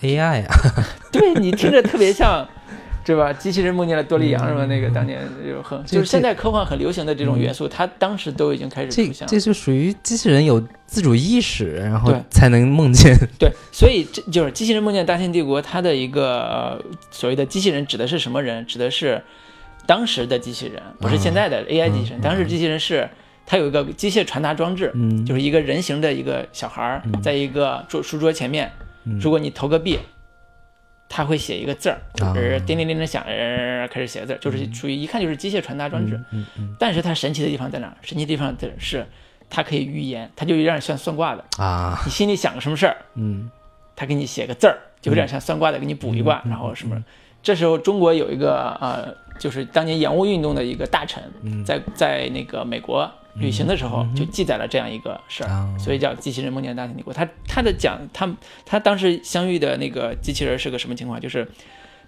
[0.00, 0.54] ，AI 啊，
[1.12, 2.46] 对你听着特别像，
[3.04, 3.32] 对吧？
[3.32, 9.30] 机器人梦见了多利羊什么那个当年就很，这就是现在科幻很流行的这种元素，它当时都已经开始这出现了。
[9.30, 13.14] 这就属于机器人有自主意识，然后才能梦见。
[13.38, 18.64] 对，所以这就是机器人梦见大清帝国，它的一个、呃所谓的机器人指的是什么人？
[18.66, 19.22] 指的是
[19.86, 22.20] 当时的机器人，不是现在的 AI 机器人。
[22.20, 22.22] 嗯。
[22.22, 23.08] 当时机器人是
[23.46, 28.70] 它有一个机械传达装置，嗯，就是一个人形的一个小孩儿，在一个桌书桌前面，
[29.04, 29.18] 嗯。
[29.18, 29.98] 如果你投个币，
[31.08, 31.98] 他会写一个字儿，
[32.66, 36.20] 叮铃铃铃响，呃，开始写字儿，就是属于一看就是机械传达装置。
[36.32, 37.96] 嗯嗯但是它神奇的地方在哪儿？
[38.02, 39.06] 神奇的地方在是，
[39.50, 41.44] 它可以预言，它就有点像算卦的。
[41.58, 43.50] 啊，你心里想个什么事儿，嗯。
[43.96, 47.00] 他给你写个字儿，就有点像算卦的，给你卜一卦，然后什么。
[47.44, 51.64] 这时候中国有一个呃，就是当年洋务运动的一个大臣，嗯。
[51.64, 57.12] 在在那个美国旅行的时候，就记载了这样一个事儿，啊所以叫机器人梦见大清帝国。
[57.12, 58.32] 他他的讲，他
[58.64, 61.20] 他当时相遇的那个机器人是个什么情况？
[61.20, 61.48] 就是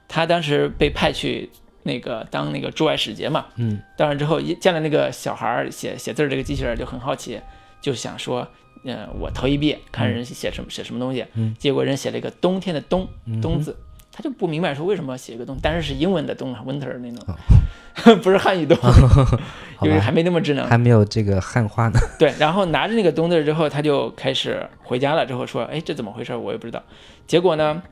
[0.06, 1.50] 他当时被派去
[1.82, 3.80] 那个当那个驻外使节嘛，嗯。
[3.96, 7.40] 当然之后一见了那个小孩儿写写字儿这个机器人，就很好奇，
[7.80, 8.46] 就想说，
[8.84, 11.24] 嗯、我投一币，看人写什么、写什么东西。
[11.34, 11.56] 嗯。
[11.58, 13.08] 结果人写了一个冬天的冬
[13.42, 13.76] 冬字，
[14.16, 19.38] 他就不明白说为什么要写一个冬，但是是英文的冬啊，winter 那种， 不是汉语冬，哦
[19.84, 20.66] 因为还没那么智能。
[20.66, 22.00] 还没有这个汉化呢。
[22.18, 25.26] 对，然后拿着那个冬字之后，他就开始回家了。
[25.26, 26.34] 之后说，哎，这怎么回事？
[26.34, 26.82] 我也不知道。
[27.26, 27.82] 结果呢，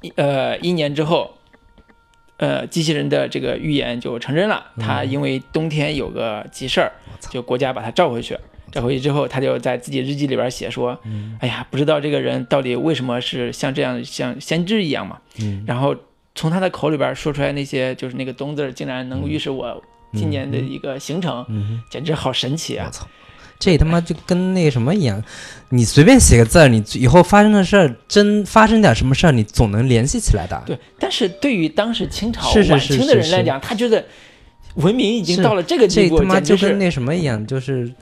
[0.00, 1.32] 一呃，一年之后，
[2.36, 4.66] 呃，机器人的这个预言就成真了。
[4.78, 6.92] 他因为冬天有个急事儿，
[7.30, 8.38] 就国家把他召回去。
[8.72, 10.98] 召回去之后，他就在自己日记里边写说
[11.38, 15.94] ：“哎呀，不知道这个人到底为什么是像这样像先知一样嘛。”嗯然后
[16.34, 19.82] 从他的口里边说出来那些就是那个“东”字，竟然能够预示我
[20.14, 21.44] 今年的一个行程，
[21.90, 22.86] 简直好神奇啊！
[22.86, 23.06] 我操，
[23.58, 25.22] 这他妈就跟那个什么一样，
[25.68, 30.62] 你随便写个字儿，你以后发生的事儿，真发生点什么事儿，你总能联系起来的。
[30.66, 34.04] 对，但是对于当时清朝晚清的人来讲，他觉得
[34.76, 37.92] 文明已经到了这个地步，这他妈就跟那什么一样，就是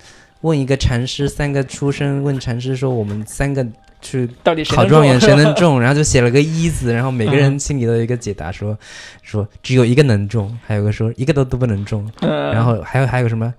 [0.43, 3.67] 问一个禅师，三个出生问禅师说，我们三个
[4.01, 7.59] 去到底考状元谁能中， 然后就写了个一字，然后每个人嗯。
[7.59, 8.77] 心里都有一个解答说，
[9.23, 13.53] 说只有一个能中，还有个说一个都都不能中，嗯，然后还有还有什么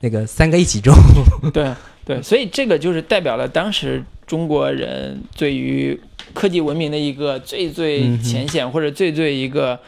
[0.00, 0.94] 那个三个一起中，
[1.52, 1.72] 对
[2.04, 5.98] 对，所以这个就是代表了当时中国人对于
[6.34, 9.78] 科技文明的一个最最浅显、或者最最一个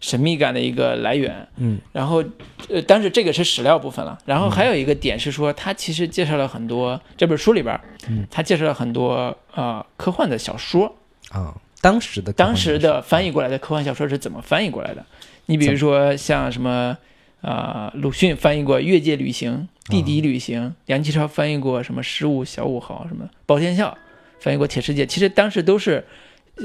[0.00, 1.46] 神秘感的一个来源。
[1.56, 1.78] 嗯。
[1.92, 2.24] 然后，
[2.68, 4.18] 呃，当时这个是史料部分了。
[4.24, 8.26] 然后还有一个点是说，他其实介绍了很多这本书里边，嗯。
[8.30, 10.94] 他介绍了很多呃科幻的小说，
[11.30, 15.04] 啊，当时的当时的翻译译过来的科幻小说是怎么翻译过来的？
[15.46, 16.96] 你比如说像什么，
[17.40, 23.96] 呃，鲁迅翻译过《越界旅行》《地底旅行》梁启超翻译过什么《十五小五号》什么，包天笑
[24.40, 26.06] 翻译过《铁世界》，其实当时都是，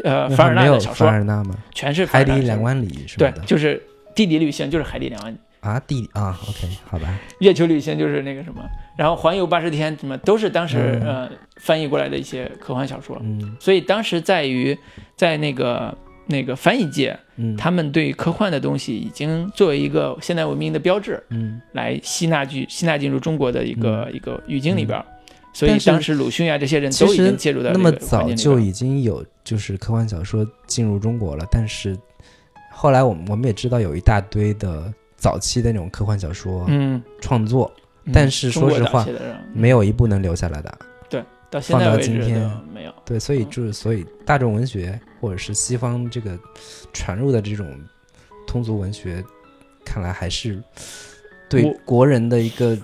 [0.03, 1.55] 呃，凡尔纳的小说凡，尔纳吗？
[1.73, 3.81] 全是凡海底两万里是吧对，就是
[4.13, 8.61] 地底旅行就是海底两万里，啊地啊，OK，好吧，月球旅行就是那个什么，
[8.97, 11.07] 然后环游八十天什么都是当时、嗯。
[11.07, 13.55] 呃翻译过来的一些科幻小说，嗯。
[13.61, 14.77] 所以当时在于
[15.15, 21.61] 在那个那个翻译界，嗯，他们对科幻的东西已经作为一个现代文明的标志嗯。
[21.71, 25.05] 来吸纳进吸纳进入中国的一个、一个语境里边儿。
[25.55, 31.97] 所以当时鲁迅啊这些人其实都已经介入到这个那么早就已经有就是科幻小说进入中国了，但是
[32.73, 37.71] 后来我们我们也知道有一大堆的早期的那种科幻小说嗯，创作，
[38.03, 39.07] 嗯但是说实话
[39.53, 40.77] 没有一部能留下来的。
[41.09, 42.09] 对到现在为止
[42.73, 42.93] 没有。
[43.05, 46.37] 对，所以嗯就是所以大众文学或者是西方这个
[46.91, 47.65] 传入的这种
[48.45, 49.23] 通俗文学，
[49.85, 50.61] 看来还是
[51.49, 52.77] 对国人的一个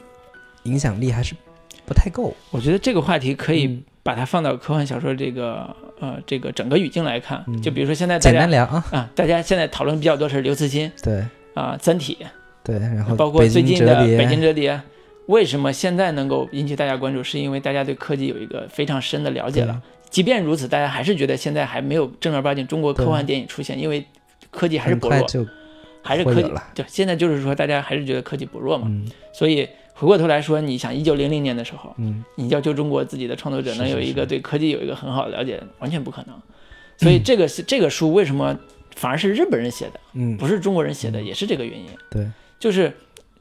[0.64, 1.36] 影响力还是
[1.86, 2.34] 不太够。
[2.50, 12.18] 我觉得这个话题可以嗯把它放到科幻小说这个呃这个整个语境来看，嗯就比如说现在大简家单聊啊，啊，大家现在讨论比较多是刘慈欣对啊，《三体》，
[12.64, 14.74] 对，然后包括最近的《北京折叠》，
[15.28, 17.24] 为什么现在能够引起大家关注？
[17.24, 19.82] 是因为大家对科技有一个非常深的了解了。
[20.10, 24.06] 即便如此，大家还是觉得现在还没有正儿八经中国科幻电影出现，因为
[24.50, 25.48] 科技还是薄弱，
[26.02, 26.52] 还是科技。
[26.74, 28.88] 对，现在就是说大家还是觉得科技薄弱嘛。
[28.90, 32.24] 嗯所以回过头来说，你想一九零零年的时候，嗯。
[32.36, 36.36] 你要求中国自己的创作者能有一个对科技有一个很好的了解，完全不可能。
[36.98, 38.58] 所以这个是这个书为什么
[38.96, 41.88] 反而是日本人写的，嗯，不是中国人写的，也是这个原因。
[42.10, 42.28] 对，
[42.60, 42.92] 就是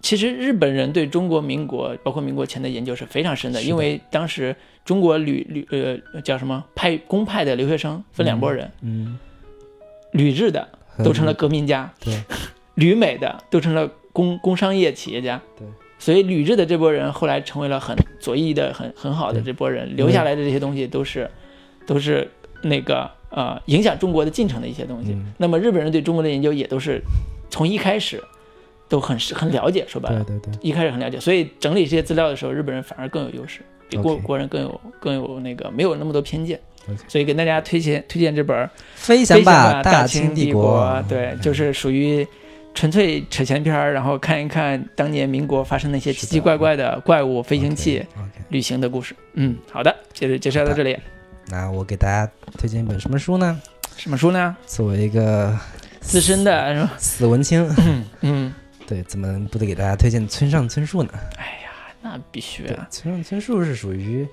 [0.01, 3.65] 其实日本人对中国民国，包括民国前的研究是非常深的，的。
[3.65, 5.67] 因为当时中国旅旅
[6.13, 9.19] 呃叫什么派公派的留学生分两拨人，嗯，
[10.13, 10.69] 旅日的
[11.05, 12.23] 都成了革命家，对，
[12.75, 15.67] 旅美的都成了工工商业企业家，对。
[16.01, 21.31] 所以吕雉的这波人后来成为了很左翼的、很很好的这波人，留下来的这些东西都是
[21.87, 22.29] 都是
[22.63, 25.13] 那个呃影响中国的进程的一些东西。
[25.13, 27.01] 嗯那么日本人对中国的研究也都是
[27.51, 28.23] 从一开始
[28.89, 36.59] 都很很了解，说白了对，对对，一开始很了解，所以整理这些资料的时候，日本人反而更有优势，比国国人更有更有那个没有那么多偏见。
[37.07, 38.57] 所以给大家推荐推荐这本
[38.95, 42.27] 《飞翔飞翔吧大清帝国，对，就是属于
[42.75, 48.05] 纯粹扯闲篇儿，然后看一看当年民国发生那些奇奇怪怪的怪物、飞行器
[48.49, 49.15] 旅行的故事。
[49.35, 50.97] 嗯，好的，接着介绍到这里。
[51.49, 53.61] 那我给大家推荐一本什么书呢？
[53.97, 54.57] 什么书呢？
[54.67, 55.59] 作为一个
[56.01, 56.93] 资深的是吧？
[56.97, 57.69] 死文青，
[58.23, 58.55] 嗯，
[58.87, 61.11] 对，怎么不得给大家推荐村上春树呢？
[61.37, 61.71] 哎呀，
[62.01, 64.27] 那必须对啊。，村上春树是属于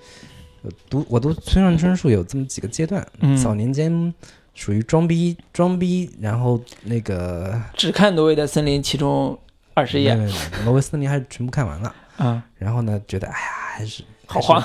[0.62, 4.14] 呃读我读村上春树有这么几个阶段，嗯早年间
[4.58, 9.38] 属于装逼装逼，然后那个只看挪威的森林其中
[9.76, 10.16] 二十页。
[10.66, 14.60] 挪威森林还是全部看完了，啊，然后呢觉得哎呀还是好晃。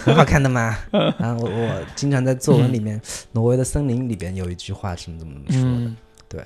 [0.00, 0.76] 很好看的嘛。
[1.16, 3.00] 然后我我经常在作文里面，
[3.30, 5.94] 挪威的森林里边有一句话是怎么怎么说的。
[6.28, 6.44] 对。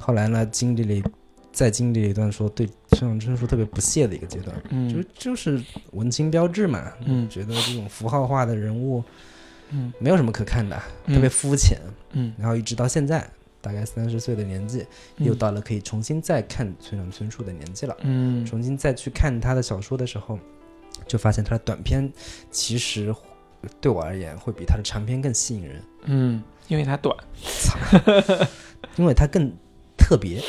[0.00, 1.10] 后来呢，经历了
[1.52, 5.06] 再经历了一段说对村上春树特别不屑的一个阶段，就嗯。
[5.16, 7.28] 就是文青标志嘛，嗯。
[7.30, 9.02] 觉得这种符号化的人物
[9.70, 9.92] 嗯。
[9.98, 11.14] 没有什么可看的，嗯。
[11.14, 11.78] 特别肤浅。
[12.12, 13.28] 嗯，然后一直到现在，
[13.60, 15.26] 大概三十岁的年纪，嗯。
[15.26, 17.96] 又到了可以重新再看村上春树的年纪了。
[18.02, 18.44] 嗯。
[18.44, 20.38] 重新再去看他的小说的时候，
[21.06, 22.12] 就发现他的短篇
[22.50, 23.14] 其实
[23.80, 27.16] 对我而言会比他的长篇更吸引人，嗯，因为他短。
[28.96, 29.52] 因为他更
[29.96, 30.42] 特别，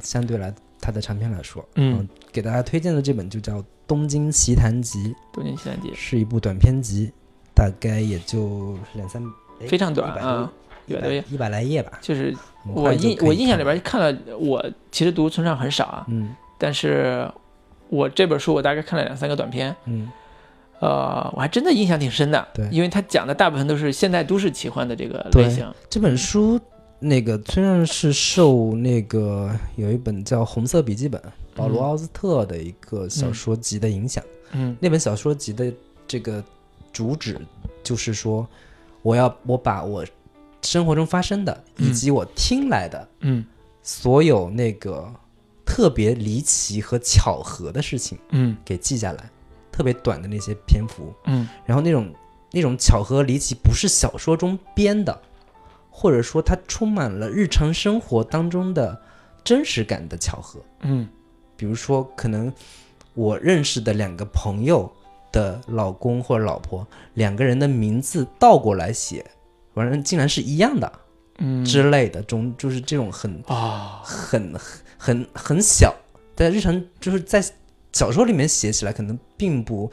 [0.00, 1.66] 相对来他的长篇来说。
[1.76, 7.10] 嗯，给大家推荐的这本就叫《东京奇谈集东京奇谭集》，是一部短篇集，
[7.56, 9.20] 大概也就两三，
[9.60, 10.52] 哎非常短100啊
[10.86, 11.98] 一有的百一百来页吧。
[12.02, 12.36] 就是
[12.72, 17.26] 我印我印象里边看了，我其实读村上很少啊，嗯但是
[17.88, 20.08] 我这本书我大概看了两三个短片，嗯
[20.80, 22.46] 呃，我还真的印象挺深的。
[22.52, 25.66] 对因为他讲的大部分都是现代都市奇幻的这个对类型。
[25.88, 26.60] 这本书
[26.98, 31.20] 那个村上是受那个有一本叫《红色笔记本》
[31.54, 34.22] 保罗嗯奥斯特的一个小说集的影响。
[34.52, 35.72] 嗯那本小说集的
[36.06, 36.42] 这个
[36.96, 37.38] 主旨
[37.82, 38.48] 就是说，
[39.02, 40.02] 我要我把我
[40.62, 41.92] 生活中发生的以嗯。
[41.92, 43.44] 及我听来的嗯。
[43.82, 45.12] 所有那个
[45.66, 48.56] 特别离奇和巧合的事情嗯。
[48.64, 49.30] 给记下来，
[49.70, 51.46] 特别短的那些篇幅，嗯。
[51.66, 52.10] 然后那种
[52.50, 55.20] 那种巧合离奇不是小说中编的，
[55.90, 58.98] 或者说它充满了日常生活当中的
[59.44, 60.58] 真实感的巧合。
[60.80, 61.06] 嗯。
[61.58, 62.50] 比如说，可能
[63.12, 64.90] 我认识的两个朋友
[65.36, 69.22] 的老公或者老婆，两个人的名字倒过来写，
[69.74, 70.90] 完了竟然是一样的
[71.40, 74.54] 嗯之类的，中就是这种很啊，很
[74.96, 75.94] 很很小，
[76.34, 77.44] 在日常就是在
[77.92, 79.90] 小说里面写起来可能并不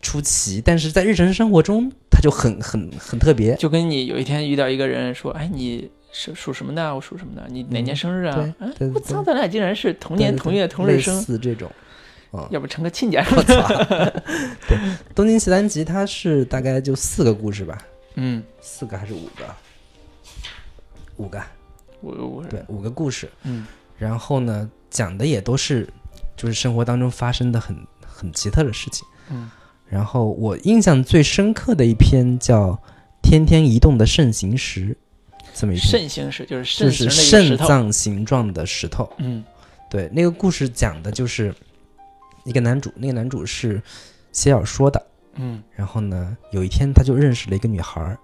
[0.00, 3.54] 出奇，但是在日常生活中它就很很很特别。
[3.56, 6.94] 就跟你有一天遇到一个人说，哎，你是属什么的？
[6.94, 7.46] 我属什么的？
[7.50, 8.54] 你哪年生日啊？
[8.94, 11.70] 我操，咱俩竟然是同年同月同日类生，似这种。
[12.30, 13.24] 啊、要不成个亲家？
[13.34, 13.66] 我操！
[14.68, 14.76] 对，
[15.14, 17.78] 《东京奇谭集》它是大概就四个故事吧，
[18.16, 19.54] 嗯，四个还是五个？
[21.16, 21.42] 五个，
[22.00, 23.30] 我我对，五个故事。
[23.44, 23.66] 嗯
[23.96, 25.88] 然后呢，讲的也都是
[26.36, 27.76] 就是生活当中发生的很
[28.06, 29.06] 很奇特的事情。
[29.30, 29.50] 嗯
[29.88, 32.72] 然后我印象最深刻的一篇叫
[33.22, 34.86] 《天天移动的肾形石》，
[35.54, 37.66] 这么一篇，肾形石就是就是肾形的一个石头。
[37.66, 39.10] 肾脏形状的石头。
[39.16, 39.42] 嗯
[39.90, 41.54] 对，那个故事讲的就是
[42.48, 43.80] 一个男主，那个男主是
[44.32, 45.06] 写小说的。
[45.34, 48.18] 嗯然后呢，有一天他就认识了一个女孩儿，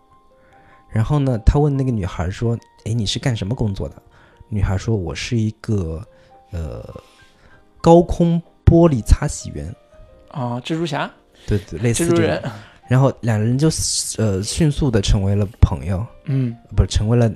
[0.91, 4.03] 然后呢，他问那个女孩儿说：“诶，你是干什么工作的？”
[4.49, 6.03] 女孩说：“我是一个
[6.51, 6.83] 呃
[7.81, 9.73] 高空玻璃擦洗员。
[10.31, 11.09] 哦，蜘蛛侠，”
[11.47, 12.31] 对对，类似蜘蛛这种。
[12.31, 12.53] 人。
[12.89, 13.69] 然后两人就
[14.19, 17.31] 呃迅速的成为了朋友，嗯不是成为了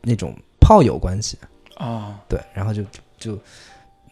[0.00, 1.36] 那种炮友关系。
[1.76, 2.82] 哦对，然后就
[3.16, 3.38] 就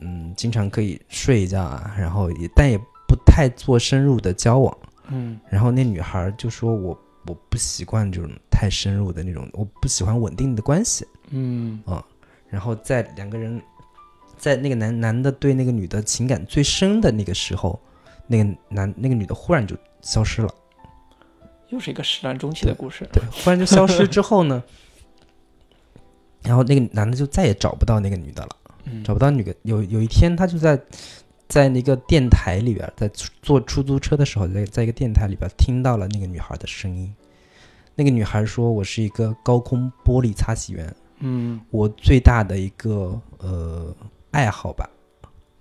[0.00, 2.78] 嗯，经常可以睡一觉啊，然后也但也
[3.08, 4.76] 不太做深入的交往。
[5.08, 11.06] 嗯然后那女孩就说我我不习惯这种太深入的那种，我不喜欢稳定的关系。
[11.30, 12.04] 嗯啊
[12.48, 13.60] 然后在两个人
[14.36, 17.78] 在那个男男的对那个女的情感最深的那个时候，
[18.26, 20.54] 那个男那个女的忽然就消失了。
[21.68, 23.08] 又是一个始乱终弃的故事。
[23.12, 24.62] 对，忽然就消失之后呢，
[26.42, 28.56] 然后那个男的就再也找不到那个女的了。
[28.86, 29.54] 嗯找不到女的。
[29.62, 30.80] 有有一天，他就在
[31.48, 33.06] 在那个电台里边，在
[33.42, 37.14] 坐出租车的时候，在在一个电台里边听到了那个女孩的声音。
[37.94, 43.94] 那个女孩说：“我是一个高空玻璃擦洗员，嗯我最大的一个呃
[44.32, 44.88] 爱好吧，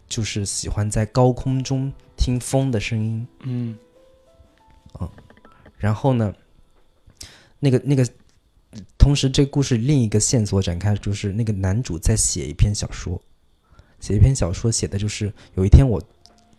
[0.08, 3.28] 就是喜欢在高空中听风的声音。
[3.44, 3.78] 嗯
[5.78, 6.34] 然后呢，
[7.60, 8.06] 那个那个，
[8.98, 13.22] 同时这故事另一个线索展开就是那个男主在写一篇小说，
[14.00, 16.02] 写一篇小说写的就是有一天我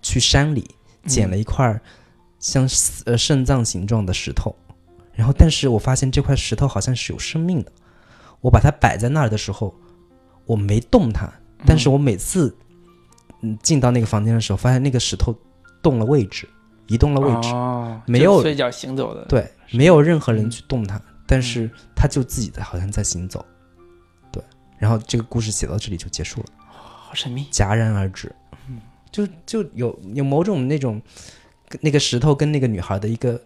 [0.03, 0.69] 去山里
[1.05, 1.81] 捡了一块儿
[2.39, 2.69] 像
[3.05, 4.55] 呃肾脏形状的石头，
[5.13, 7.73] 然后但是我发现这块石头好像是有生命的，
[8.41, 9.75] 我把它摆在那儿的时候，
[10.45, 11.33] 我没动它，
[11.65, 12.55] 但是我每次
[13.41, 15.35] 嗯进到那个房间的时候，发现那个石头
[15.83, 16.49] 动了位置，
[16.87, 17.49] 移动了位置。
[17.49, 23.45] 哦，没有就随脚行走的。，对，没有任何人嗯去动它，但是他就自己在好像在行走，
[24.31, 24.43] 对。
[24.79, 27.47] 然后这个故事写到这里就结束了，好神秘。
[27.51, 28.35] 戛然而止，
[29.11, 31.01] 就就有有某种那种
[31.81, 33.41] 那个石头跟那个女孩的一个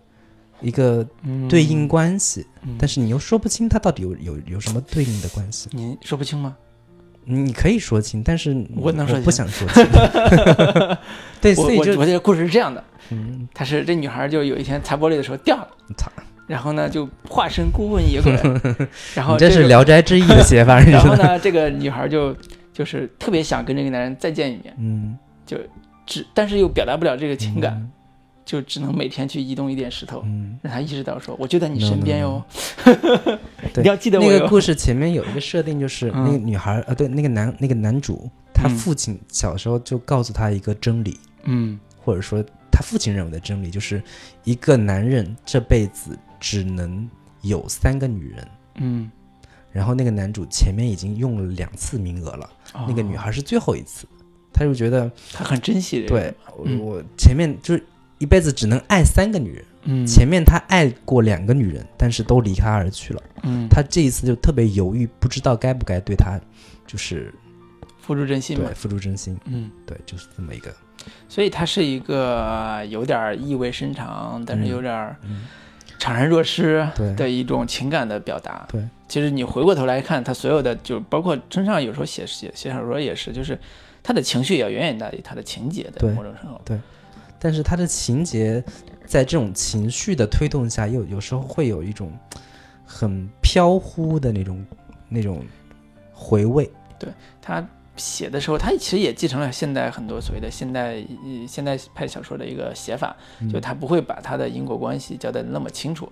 [0.61, 1.49] 一个嗯。
[1.49, 2.77] 对应关系，嗯。
[2.79, 6.57] 但是你又说不清它到底有有有什么对应的关系，你说不清吗？
[7.23, 9.85] 你可以说清，但是我能说清不想说清，
[11.41, 16.11] 对，所以就我我这个故事是这样的，嗯，她是这女孩就有一天擦玻璃的时候掉了，操，
[16.51, 18.33] 然后呢就化身孤魂野鬼，
[19.15, 20.81] 然后你这是《聊斋志异》的写法？
[20.81, 22.35] 然后呢，这个女孩就
[22.73, 25.57] 就是特别想跟这个男人再见一面，嗯，就
[26.05, 27.91] 只但是又表达不了这个情感，嗯。
[28.43, 30.59] 就只能每天去移动一点石头，嗯。
[30.61, 32.43] 让他意识到说我就在你身边哟，
[33.73, 34.27] 对你要记得我。
[34.27, 36.25] 那个故事前面有一个设定，就是嗯。
[36.25, 41.79] 那个女孩儿，呃，对，那个男那个男主，他嗯父亲小时候就告诉他一个真理，嗯。
[42.03, 42.43] 或者说
[42.73, 44.03] 他父亲认为的真理，就是
[44.43, 47.09] 一个男人这辈子只能
[47.43, 48.49] 有三个女人。
[48.77, 49.11] 嗯，
[49.71, 52.51] 然后那个男主前面已经用了两次名额了，
[52.89, 54.07] 那个女哦孩是最后一次，
[54.53, 57.87] 他就觉得他很珍惜，对我嗯我前面就是
[58.19, 59.65] 一辈子只能爱三个女人。
[59.85, 63.23] 嗯，前面他爱过两个女人，但是都离他而去了。
[63.45, 66.39] 嗯，他这一次就特别犹豫，不知道该不该对他，
[66.87, 67.33] 就是
[67.99, 69.39] 付出真心对，付出真心。
[69.47, 70.71] 嗯，对，就是这么一个。
[71.31, 75.17] 所以他是一个有点意味深长，但是嗯有点
[76.01, 78.67] 怅然若失对的一种情感的表达。
[78.73, 83.57] 对，其实你回过头来看，他所有的就包括村上有时候写写写小说也是，就是
[84.03, 86.75] 他的情绪要远远大于他的情节的对某种程度。
[87.39, 88.63] 但是他的情节
[89.07, 92.11] 在这种情绪的推动下，又有时候会有一种
[92.85, 94.67] 很飘忽的那种
[95.09, 95.45] 那种
[96.13, 96.71] 回味。
[96.99, 97.09] 对
[97.41, 97.67] 他
[98.01, 103.15] 写的时候，他其实也继承了现代很多所谓的现代呃现代派小说的一个写法，
[103.53, 106.11] 就他不会把他的因果关系交代的那么清楚，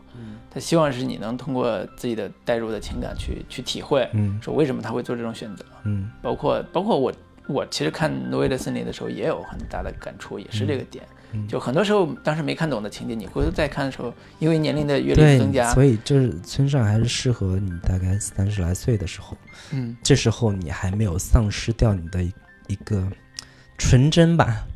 [0.51, 4.39] 他希望是你能通过自己的代入的情感去去体会，嗯。
[4.41, 6.11] 说为什么他会做这种选择，嗯。
[6.23, 7.13] 包括包括我
[7.49, 11.05] 我其实看《挪威的森林》的时候也有很大的感触，也是这个点。
[11.33, 11.49] 嗯。
[11.49, 19.37] 就很多时候当时没看懂的情节，你回头再看的时候，因为年龄的阅历增加，所以就是村上还是适合你大概三十来岁的时候，
[19.73, 19.97] 嗯。
[20.03, 22.33] 这时候你还没有丧失掉你的一
[22.69, 23.11] 一个
[23.79, 24.67] 纯真吧，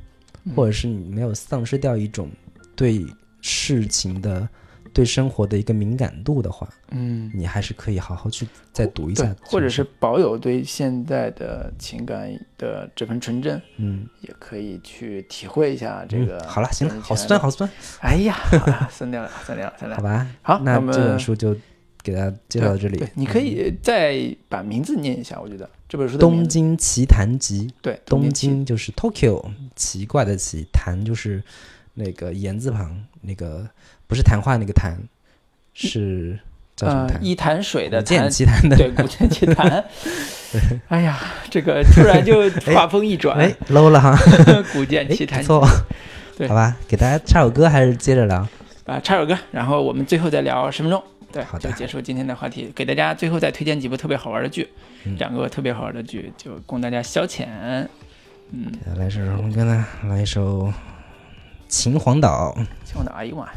[0.45, 0.55] 嗯。
[0.55, 2.31] 或者是你没有丧失掉一种
[2.75, 3.07] 对
[3.41, 4.49] 事情的、
[4.93, 16.39] 对生活的一个敏感度的话，嗯，你还是可以好好去再读一下，，或者是保有对现在的情感的这份纯真，嗯，也可以去体会一下这个。
[16.39, 17.71] 嗯好了，行了，好酸酸，好酸，
[18.01, 18.37] 哎呀，
[18.91, 19.97] 酸掉了，酸掉了，酸掉了。
[19.97, 21.57] 好吧，好，那么这本书就
[22.03, 22.99] 给大家介绍到这里。
[22.99, 23.09] 对，。
[23.15, 29.43] 你可以再把名字念一下，我觉得这本书《的东京奇谭集》，对东京京就是 Tokyo，
[29.75, 31.43] 奇怪的奇，谭就是
[31.95, 33.67] 那个言字旁，那个
[34.13, 34.95] 不是谈话那个谈，
[35.73, 36.39] 是
[36.77, 37.25] 叫什么呃谈？
[37.25, 38.77] 一潭水的古剑潭，奇谭的。
[38.77, 39.83] 对古剑奇谭。
[40.89, 44.15] 哎呀，这个突然就画风一转，哎，low 了哈，
[44.75, 45.67] 古剑哎，奇谭错，
[46.37, 48.47] 对好吧，给大家唱首歌还是接着聊？
[48.85, 51.03] 啊，插首歌，然后我们最后再聊十分钟，
[51.33, 52.71] 对就结束今天的话题。
[52.77, 54.69] 给大家最后再推荐几部特别好玩的剧，
[55.05, 57.47] 嗯两个特别好玩的剧，就供大家消遣。
[58.51, 59.87] 嗯，来一首什么歌呢？
[60.07, 60.65] 来一首
[61.67, 62.55] 《秦皇岛》。
[62.85, 63.49] 秦皇岛哎呦妈，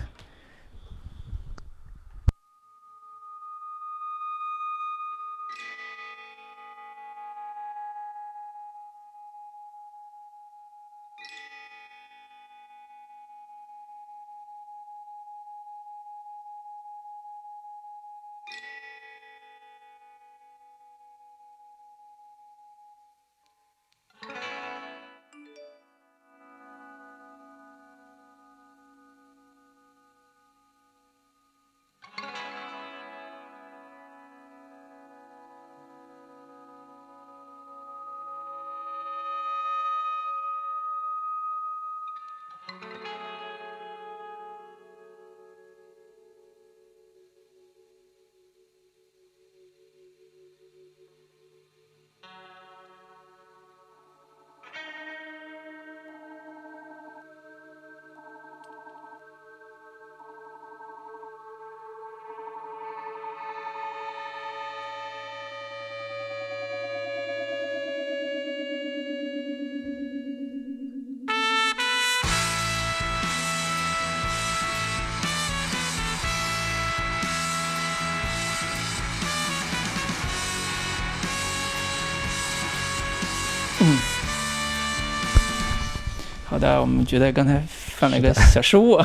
[86.66, 89.00] 的，我们觉得刚才犯了一个小失误，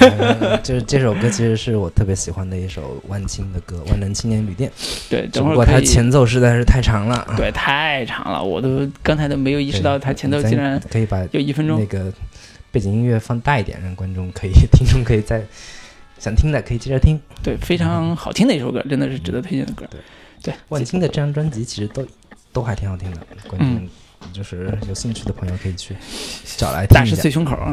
[0.00, 4.70] 嗯就是这首歌其实是我特别喜欢的一首万青的歌，《万能青年旅店》，
[5.10, 5.86] 对，只不过它等会儿可以。
[5.86, 7.26] 前奏实在是太长了。
[7.36, 11.86] 对，太长了，我都刚才都没有意识到它前奏竟然可以把就一分钟那。
[11.86, 12.12] 个
[12.72, 15.44] 背景音乐放大一点，让观众可以、 听众可以在
[16.20, 17.20] 想听的可以接着听。
[17.42, 19.84] 对，非常好听的一首歌，真的是值得推荐的歌。
[19.90, 20.00] 对，
[20.42, 22.06] 对万青的这张专辑其实都
[22.52, 23.88] 都还挺好听的，观众
[24.32, 25.94] 就是有兴趣的朋友可以去
[26.56, 27.30] 找来听一下大师碎。
[27.30, 27.56] 胸口。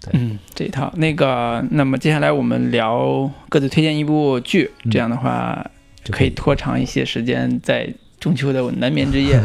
[0.00, 5.68] 对嗯，这一套那个，那么接下来我们聊各自推荐一部剧，嗯这样的话
[6.04, 9.40] 就可以拖长一些时间，在中秋的难眠之夜。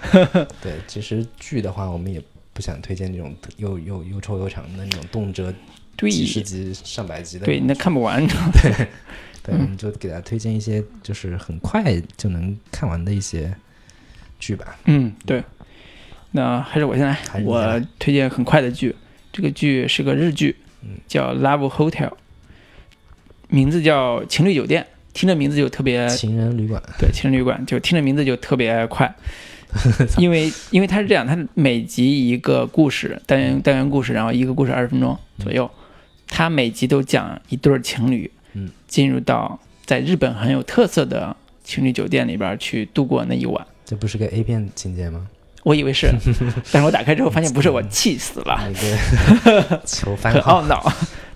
[0.62, 2.20] 对，其实剧的话，我们也
[2.54, 5.52] 不想推荐那种又又又臭又长的那种动辄
[5.96, 7.44] 对几十集、上百集的。
[7.44, 8.26] 对，那看不完。
[9.42, 13.54] 对，我嗯们就给大家推荐一些就是很快就能看完的一些
[14.40, 14.76] 剧吧。
[14.86, 15.44] 嗯，对。
[16.32, 18.94] 那还是我先来我推荐很快的剧，
[19.32, 22.08] 这个剧是个日剧嗯，叫《Love Hotel》，
[23.48, 29.12] 名字叫情侣酒店，听着名字就特别情人旅馆，对，情人旅馆就听着名字就特别快。
[30.18, 35.68] 因为因为它是这样，它每集一个故事单元单元故事，然后一个故事二十分钟左右，
[36.28, 43.66] 它每集都讲一对儿情侣，嗯，进入到在日本很有特色的情侣酒店里边去度过那一晚。
[43.90, 45.26] 这不是个 A 片情节吗？
[45.64, 46.08] 我以为是，
[46.70, 48.56] 但是我打开之后发现不是，我气死了，
[50.22, 50.80] 很，懊恼。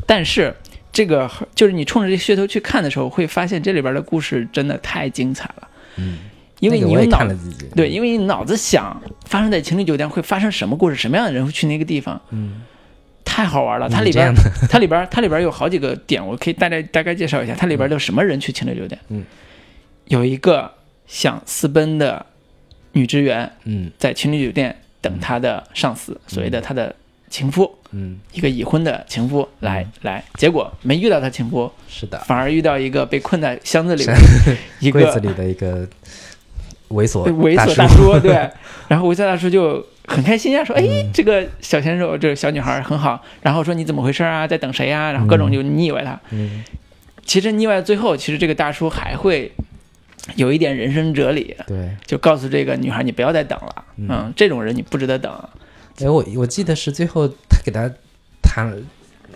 [0.06, 0.54] 但是
[0.92, 6.18] 这个就是你冲着这噱头去看的时候，会发现这里边的故事真的太精彩了，嗯，
[6.60, 12.62] 因为你有脑看了自己，对，因为你脑子想发生在情侣酒店会发生什么故事，什么样的人会去那个地方，嗯，
[13.24, 13.88] 太好玩了。
[13.88, 14.32] 它里边
[14.70, 19.00] 它里边它里边有好几个点，我可以大概大概介绍一下，它里边都什么人去情侣酒店？
[19.08, 19.24] 嗯，
[20.04, 20.70] 有一个
[21.08, 22.24] 想私奔的
[22.94, 23.90] 女职员嗯。
[23.98, 26.94] 在情侣酒店等她的上司，所谓的她的
[27.28, 34.16] 情夫，嗯，一个已婚的情夫来来，结果没遇到她情夫，是的，反而遇到一个被困在箱子里的
[34.80, 35.86] 一个柜子里的一个
[36.88, 38.50] 猥琐猥琐大大叔，对，
[38.88, 44.46] 然后猥琐大叔就很开心呀，说：“哎，嗯这个小鲜肉，这个小女孩很好。”然后说：“你怎么回事啊？
[44.46, 46.20] 在等谁呀？”然后各种就腻歪他。
[46.30, 46.62] 嗯。
[47.24, 49.50] 其实腻歪最后，其实这个大叔还会
[50.36, 54.08] 有一点人生哲理，对，就告诉这个女孩：“你不要再等了，嗯。
[54.10, 55.32] 嗯，这种人你不值得等。
[56.00, 57.90] 哎，我我记得是最后他给他
[58.42, 58.76] 弹了，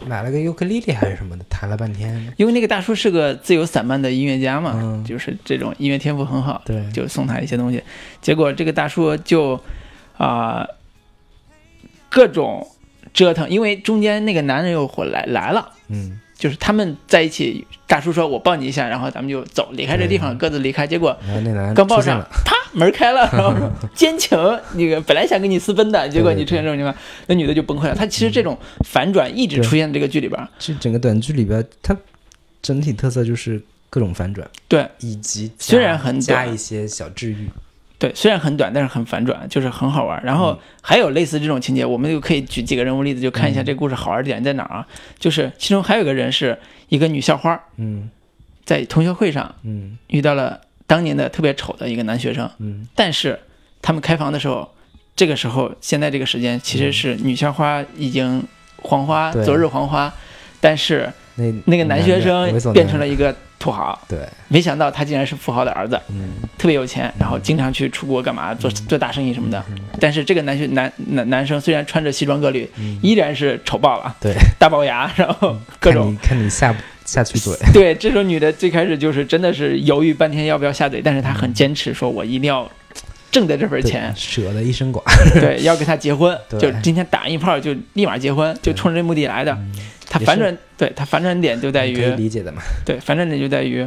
[0.07, 5.05] 买了个尤克里里还是什么的，弹了半天，因为那个大叔是个自由散漫的音乐家嘛，嗯。
[5.05, 7.83] 就是这种音乐天赋很好，对，就送他一些东西。
[8.21, 9.61] 结果这个大叔就
[10.17, 10.67] 啊、
[12.09, 12.67] 各种
[13.13, 15.71] 折腾，因为中间那个男人又回来来了。
[15.89, 20.87] 嗯，就是他们在一起，大叔说我抱你一下，然后咱们就走，离开这地方，各自离开。
[20.87, 21.19] 结果
[21.75, 24.39] 刚抱上啪门开了， 然后说奸情，
[24.75, 26.95] 那个本来想跟你私奔的，结果你出现这种情况，
[27.27, 27.95] 那女的就崩溃了。
[27.95, 31.97] 她其实这种反转一直出现在这个剧里边儿，这整个短剧里边，它
[32.63, 33.61] 整体特色就是
[33.91, 34.87] 各种反转，对。
[35.01, 37.49] 以及虽然很加一些小治愈，
[37.99, 40.23] 对，虽然很短，但是很反转，就是很好玩。
[40.23, 44.87] 然后还有类似这种情节，我们就可以举几个人物例子，就看一下这个故事好玩的点在哪儿啊。
[45.19, 46.57] 就是其中还有一个人是
[46.89, 48.09] 一个女校花，嗯
[48.65, 52.49] 在同学会上嗯遇到了当年的特别丑的一个男学生。
[52.59, 53.39] 嗯但是
[53.83, 54.73] 他们开房的时候，
[55.17, 58.45] 这个时候现在这个时间其实是女校花已经
[58.77, 60.13] 黄花，对昨日黄花，
[60.61, 66.31] 但是那那个男学生变成了一个土豪，对，没想到他竟然是富豪的儿子，嗯。
[66.59, 69.65] 特别有钱，然后经常去出国干嘛做做大生意什么的。
[70.01, 82.69] 但是这个男学男男男生虽然穿着西装革履，嗯，依然是丑爆了，对，大龅牙，然后 各种看你下不下去嘴， 对这种女的最开始就是真的是犹豫半天要不要下嘴，但是她很坚持，说我一定要
[83.31, 85.03] 挣的这份钱，舍得一身剐，
[85.41, 89.53] 对，要跟他结婚， 就今天打一炮就立马结婚，就冲着这目的来的。
[89.53, 89.73] 嗯
[90.11, 93.87] 他反转，对他反转点就在于，理解的嘛，对，反转点就在于，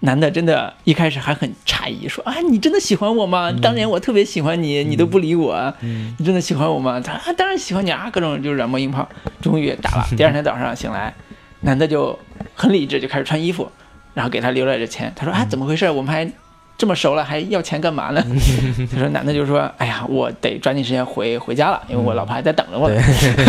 [0.00, 3.50] 男的真的一开始还很诧异，说啊，你真的喜欢我吗？
[3.62, 7.00] 当年我特别喜欢你，你都不理我，嗯你真的喜欢我吗？
[7.00, 9.08] 他啊，当然喜欢你啊，各种就是软磨硬泡，
[9.40, 10.06] 终于打了。
[10.14, 11.14] 第二天早上醒来，
[11.62, 12.18] 男的就
[12.54, 13.72] 很理智，就开始穿衣服，
[14.12, 15.10] 然后给他留了这钱。
[15.16, 15.88] 他说啊，怎么回事？
[15.90, 16.30] 我们还
[16.78, 18.20] 这么熟了，还要钱干嘛呢？
[18.92, 23.00] 他说男的就说，哎呀，我得抓紧时间回回家了，因为我老婆还在等着我呢。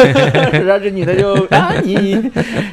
[0.64, 2.14] 然后这女的就 啊，你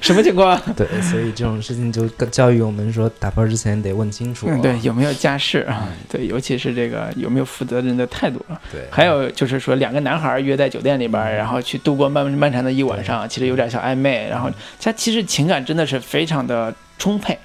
[0.02, 0.60] 什么情况？
[0.76, 5.88] 对，所以这种事情就教育我们说，打包之前得问清楚，嗯，对，有没有家室啊？
[6.10, 8.60] 对，尤其是这个有没有负责任的态度啊？
[8.70, 14.28] 对，还有就是说，两个男孩约在酒店里边儿，然后去度过漫漫长的一晚上，其实有点小暧昧。
[14.28, 17.38] 然后他其实情感真的是非常的充沛，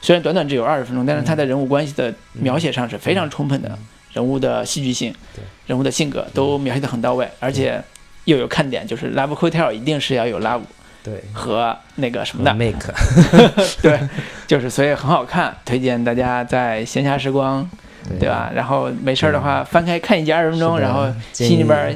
[0.00, 3.76] 虽然短短只有二十分钟，但是他在人物关系的描写上是非常充分的，
[4.12, 7.82] 人物的戏剧性对、人物的性格都描写的很到位，而且
[8.24, 10.62] 又有看点，就是 Love Hotel 一定是要有 love
[11.02, 11.22] 对。
[11.32, 12.92] 和那个什么的，make，
[13.82, 13.98] 对，
[14.46, 17.68] 就是所以很好看，推荐大家在闲暇时光，
[18.18, 18.28] 对。
[18.28, 18.50] 吧？
[18.54, 21.94] 然后没事儿的话，翻开看一集二十分钟，然后心里边儿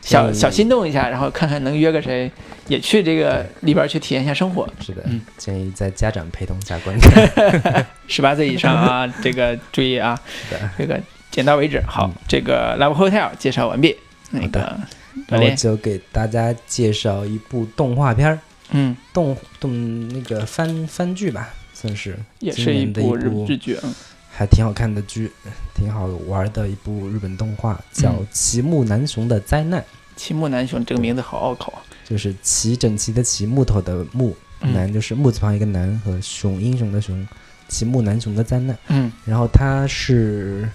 [0.00, 2.30] 小小心动一下，然后看看能约个谁，
[2.68, 4.68] 也去这个里边儿去体验一下生活。
[4.80, 10.70] 是的嗯，建议在家长陪同下观看， 十八岁以上啊， 这个注意啊，是的。
[10.78, 11.00] 这个
[11.30, 11.82] 点到为止。
[11.86, 13.96] 好嗯，这个 Love Hotel 介绍完毕。
[14.30, 14.80] 那个好的
[15.28, 18.38] 那，我就给大家介绍一部动画片儿，
[18.70, 22.18] 嗯，动动那个番番剧吧，算是。
[22.40, 23.94] 也是一部日日剧，嗯。
[24.36, 25.30] 还挺好看的剧，
[25.76, 29.80] 挺好玩的一部日本动画，叫《嗯齐木南雄的灾难》，
[30.16, 31.78] 齐木南雄这个名字好拗口啊。
[32.04, 34.72] 就是齐整齐的齐，木头的木，嗯。
[34.72, 37.26] 楠就是木字旁一个楠和熊英雄的雄，
[37.68, 38.78] 齐木楠雄的灾难。
[38.88, 39.10] 嗯。
[39.24, 40.68] 然后它是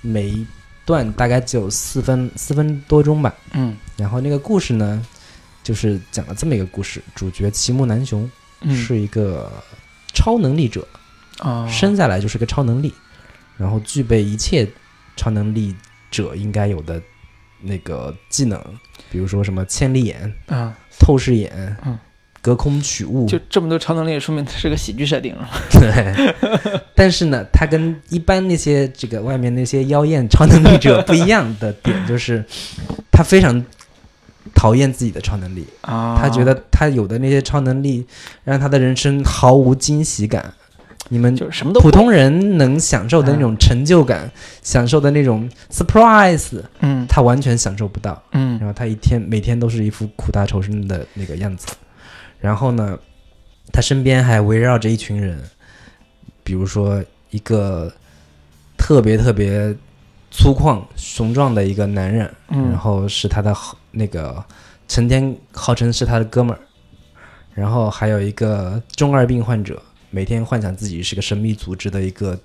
[0.00, 0.46] 每一
[0.84, 3.34] 段大概只有四分四分多钟吧。
[3.52, 3.76] 嗯。
[3.96, 5.06] 然后那个故事呢，
[5.62, 8.28] 就是讲了这么一个故事，主角齐木楠雄
[8.62, 9.50] 嗯，是一个
[10.14, 10.86] 超能力者，
[11.38, 12.92] 啊，生下来就是个超能力，
[13.56, 14.68] 然后具备一切
[15.16, 15.74] 超能力
[16.10, 17.00] 者应该有的
[17.62, 18.62] 那个技能，
[19.10, 21.98] 比如说什么千里眼、啊，透视眼、嗯。
[22.42, 25.46] 隔空取物，就这么多超能力，说明它是个喜剧设定了。
[25.72, 26.34] 对，
[26.94, 32.42] 但是呢，他跟一般那些这个外面那些妖艳超能力者不一样的点就是，
[33.12, 33.62] 他非常
[34.54, 38.06] 讨厌自己的超能力，啊，他觉得他有的那些超能力
[38.42, 40.54] 让他的人生毫无惊喜感。
[41.12, 44.30] 你们就是什么都普通人能享受的那种成就感，
[44.62, 47.04] 享受的那种 surprise，嗯。
[47.08, 48.22] 他完全享受不到。
[48.30, 48.56] 嗯。
[48.60, 51.66] 然后他一天每天都是一副苦大仇深的那个样子，
[52.38, 52.96] 然后呢，
[53.72, 55.36] 他身边还围绕着一群人，
[56.44, 57.92] 比如说一个
[58.78, 59.74] 特别特别
[60.30, 62.70] 粗犷雄壮的一个男人，嗯。
[62.70, 64.42] 然后是他的好那个
[64.86, 66.60] 成天号称是他的哥们儿，
[67.52, 72.38] 然后还有一个中二病患者，每天幻想自己是个神秘组织的一个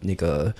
[0.00, 0.52] 那个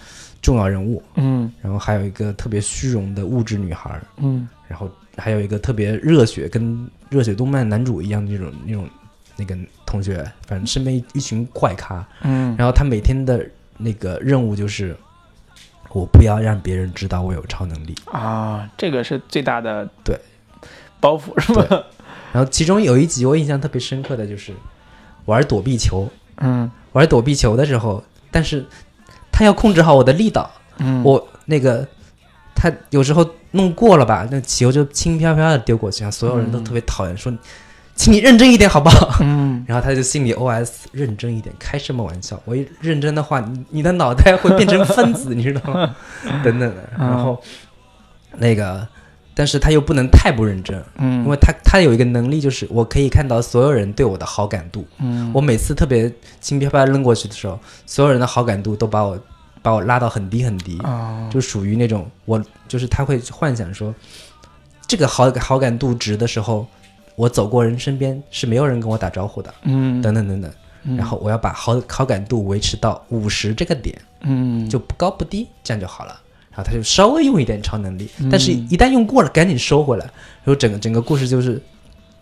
[0.42, 4.02] 重要人物，嗯然后还有一个特别虚荣的物质女孩儿。
[4.18, 8.88] 嗯然后还有一个特别热血，跟热血动漫男主一样的那种那种
[9.36, 9.56] 那个
[9.86, 12.06] 同学，反正身边一一群怪咖。
[12.22, 13.44] 嗯，然后他每天的
[13.78, 14.94] 那个任务就是，
[15.90, 17.94] 我不要让别人知道我有超能力。
[18.04, 20.18] 啊，这个是最大的对
[21.00, 21.84] 包袱是吧？
[22.32, 24.52] 然后其中有一集我印象特别深刻的就是
[25.24, 26.06] 玩躲避球，
[26.41, 28.64] 嗯玩躲避球的时候，但是
[29.30, 31.86] 他要控制好我的力道，嗯，我那个
[32.55, 37.32] 他有时候弄过了吧，那球就轻飘飘的丢过去，然后所有人都特别讨厌，说
[37.95, 39.16] 请你认真一点好不好？
[39.20, 42.41] 嗯 然后他就心里 OS 认真一点，开什么玩笑？
[42.45, 45.97] 我一认真的话，你你的脑袋会变成分子，你知道吗？
[46.45, 46.89] 等等的。
[46.97, 47.41] 然后
[48.36, 48.86] 那个，
[49.39, 54.84] 但是他又不能太不认真，嗯，因为他他有一个能力，就是我可以看到所有人对我的好感度。
[54.99, 59.16] 嗯我每次特别轻飘飘扔过去的时候，所有人的好感度都把我
[59.62, 63.95] 把我拉到很低很低，啊就属于那种我就是他会幻想说，
[64.89, 66.66] 这个好好感度值的时候，
[67.14, 70.51] 我走过人身边是没有人跟我打招呼的，嗯等等等等。
[70.82, 76.20] 嗯然后我要把好好感度维持到五十这个点，嗯就不高不低，这样就好了。
[76.59, 80.04] 然后他就稍微用一点超能力，嗯但是一旦用过了，赶紧收回来。
[80.04, 81.62] 然后整个整个故事就是，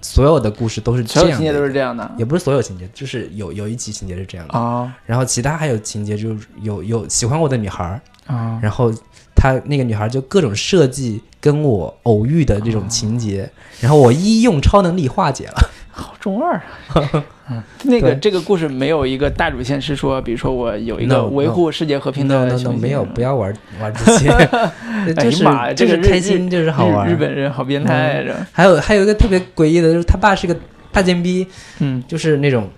[0.02, 4.58] 所有的故事都是这样所有情节都，是这样的也不是所有情节，就是有有一集情节是这样的。
[4.58, 8.92] 啊然后其他还有情节就是有有喜欢我的女孩儿，啊然后
[9.34, 15.70] 他那个女孩就各种设计跟我偶遇的这种情节，然后我一一用超能力化解了。
[15.98, 16.54] 好中二
[16.88, 17.24] 啊！
[17.48, 24.28] 嗯，那个这个故事没有一个大主线是说，比如说我有一个.维护世界和平的 no 雄 no，没有，不要玩玩这些，
[25.14, 25.42] 就是
[25.74, 27.08] 就是这个开心，就是好玩。
[27.08, 30.54] 日日本人好变态这，还有还有一个特别诡异的，就是他爸是个
[30.92, 31.46] 大贱逼，
[31.78, 32.68] 嗯就是那种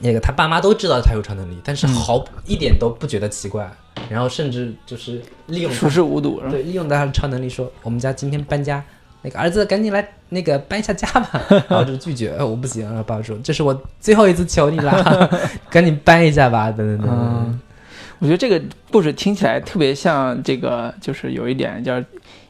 [0.00, 3.68] 那个他爸妈都知道他有超能力，但是嗯毫一点都不觉得奇怪，
[4.08, 6.40] 然后甚至就是利用熟视无睹？
[6.50, 8.84] 对利用他的超能力说，我们家今天搬家。
[9.22, 12.84] 那个儿子，赶紧来那个搬一下家吧， 然后就拒绝，呃我不行。
[12.84, 15.30] 然后爸爸说：“这是我最后一次求你了，
[15.70, 17.60] 赶紧搬一下吧。”等等等等嗯。
[18.18, 18.60] 我觉得这个
[18.90, 22.00] 故事听起来特别像这个，就是有一点叫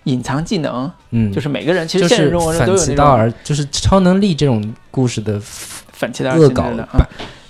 [0.05, 7.01] 隐藏技能，嗯，就是每个人其实现实生活中都反有那种其道而，就是超能力这种故事的反其道而行之的啊。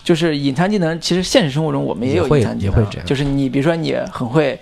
[0.05, 4.57] 就是隐藏技能，其实现实生活中我们也有隐藏技能，也会这样就是你比如说你很会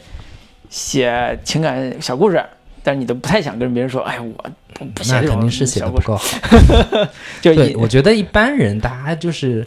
[0.71, 2.43] 写情感小故事，
[2.83, 4.35] 但是你都不太想跟别人说，哎，我
[4.79, 7.09] 我不写这种那肯定是写小故事，的不够好。
[7.41, 9.67] 就对，我觉得一般人大家就是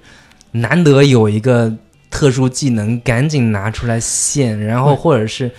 [0.51, 1.73] 难得有一个
[2.09, 5.49] 特殊技能，赶紧拿出来现，然后或者是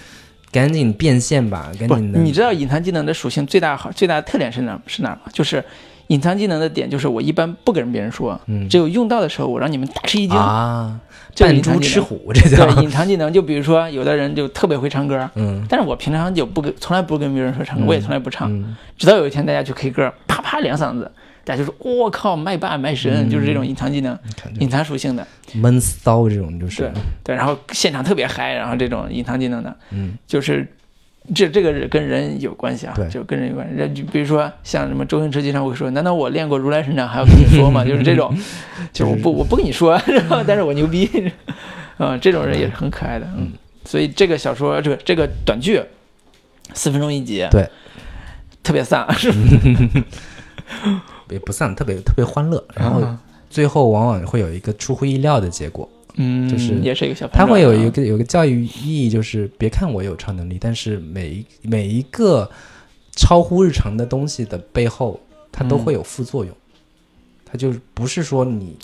[0.50, 2.18] 赶紧变现吧，赶不，紧的。
[2.20, 5.20] 你知道隐藏技能的属性最大好最大的特点是哪是哪吗？
[5.32, 5.62] 就是
[6.08, 10.36] 隐藏技能的点就是我一般不跟别人说，嗯只有用到的时候我让你们大吃一惊。
[10.36, 11.00] 啊，
[11.38, 18.52] 扮猪吃虎，这叫对，隐藏技能就比如说有的人就特别会唱歌，嗯但是我平常就不跟从来不跟别人说唱歌，嗯我也从来不唱。
[18.52, 21.10] 嗯直到有一天大家去 K 歌，啪啪两嗓子，
[21.44, 24.16] 大家就说我靠麦霸麦神，嗯就是这种隐藏技能、
[24.60, 26.92] 隐藏属性的，闷骚这种就是对
[27.24, 30.64] 对，然后现场特别嗨，然后这种隐藏技能的，嗯就是
[31.32, 33.74] 这这个是跟人有关系啊，就跟人有关系。
[33.74, 37.84] 人就比如说像什么周星驰经常会说，难道我练过如来神掌还要跟你说吗？
[37.84, 38.36] 就是这种，
[38.92, 39.98] 就我不我不跟你说，
[40.46, 41.08] 但是我牛逼，
[41.96, 43.52] 啊， 这种人也是很可爱的，嗯。
[43.86, 45.80] 所以这个小说这个这个短剧
[46.72, 47.68] 四分钟一集，对，
[48.62, 49.06] 特别丧？
[51.28, 53.18] 也不丧特别特别欢乐，然后啊
[53.50, 55.88] 最后往往会有一个出乎意料的结果。
[56.14, 62.48] 嗯，就是也是一个小它会有一个有一个教育意义，就是别看我有超能力，但是每一每一个
[63.16, 66.54] 超乎日常的东西的背后，它都会有副作用。
[67.44, 68.76] 它就是不是说你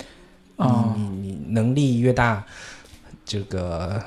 [0.56, 2.44] 啊你你你能力越大，
[3.24, 4.02] 这个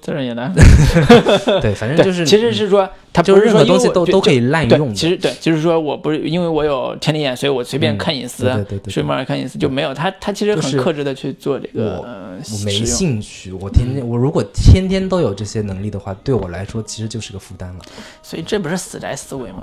[0.00, 0.52] 自然也难。
[1.62, 4.94] 对，反正，就是其实是说他不是说任何东西都都可以滥对用的。
[4.94, 9.94] 其实对，就是说我不是因为我有天灵眼，所以我随便嗯看隐私，对对对对随便看隐私就没有。
[9.94, 12.80] 他他其实就是很克制的去做这个我没。
[12.84, 17.80] 兴趣，我天天我如果天天都有这些能力的话，对我来说其实就是个负担了。
[18.22, 19.62] 所以这不是死宅思维吗？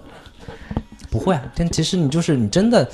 [1.10, 2.88] 不会啊，但其实你就是你真的，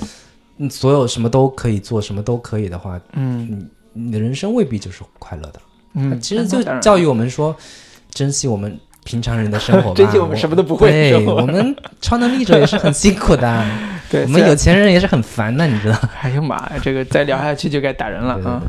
[0.56, 5.60] 你所有什么都可以做，什么都可以的话，嗯你的人生未必就是快乐的。
[5.94, 7.56] 嗯，其实就教育我们说，
[8.10, 9.94] 珍惜我们平常人的生活吧。
[9.98, 13.64] 珍惜我们什么都不会对，我们 超能力者也是很辛苦的，
[14.10, 15.98] 对，我们有钱人也是很烦的，你知道？
[16.20, 18.62] 哎呀妈呀，这个再聊下去就该打人了啊！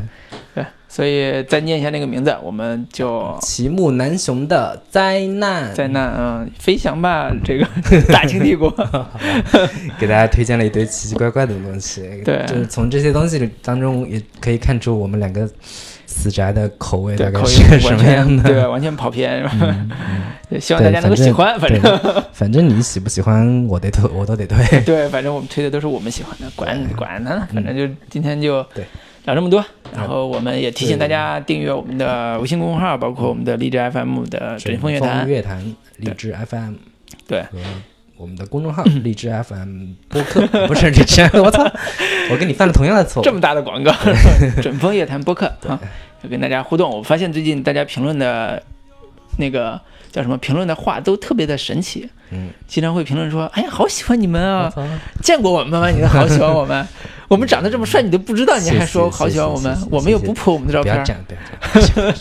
[0.53, 7.67] 对，所以再念一下那个名字，我们就齐木南雄的灾难，灾难嗯，飞翔吧，这个
[8.13, 8.69] 大清帝国。
[9.99, 12.21] 给大家推荐了一堆奇奇怪怪的东西。
[12.23, 15.49] 对就是从这些东西当中也可以看出我们两个
[16.15, 18.43] 死宅的口味大概是什么样的。
[18.43, 19.75] 对，完全跑偏，是吧？
[20.61, 21.99] 希望大家能够喜欢，反正
[22.31, 24.57] 反正你喜不喜欢，我得推，我都得推。
[24.85, 28.85] 对，反正我们推的都是我们喜欢的，管管他呢，反正就今天就对
[29.25, 29.63] 聊这么多。
[29.93, 35.27] 然后我们也提醒大家订阅我们的微信公众号，包括我们的荔枝 FM 的准风乐坛。
[35.27, 36.73] 乐坛、荔枝 FM
[37.27, 37.57] 对和
[38.17, 41.63] 我们的公众号荔枝 FM 播客， 不是荔枝， 我操，
[42.31, 43.25] 我跟你犯了同样的错误。
[43.25, 43.93] 这么大的广告，
[44.63, 45.79] 准风乐坛播客啊，
[46.23, 46.89] 要跟大家互动。
[46.89, 48.61] 我发现最近大家评论的
[49.37, 49.79] 那个
[50.11, 54.71] 叫什么评论的话都特别的神奇，嗯，经常会评论说：“哎呀，好喜欢你们啊！
[55.21, 55.89] 见过我们吗？
[55.91, 56.87] 你都好喜欢我们，
[57.27, 62.15] 我们长得这么帅，你都不知道，你还说好喜欢我们我们又不破我们的照片不要这，样，不要这样。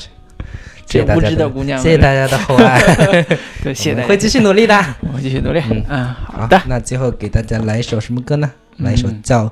[0.95, 2.81] 谢谢大这无知家的姑娘谢谢大家的厚爱，
[3.63, 4.75] 对，谢谢大家，会继续努力的。
[5.03, 5.61] 我会继续努力。
[5.71, 8.51] 嗯嗯，好的，那最后给大家来一首什么歌呢？
[8.79, 9.47] 来一首嗯叫《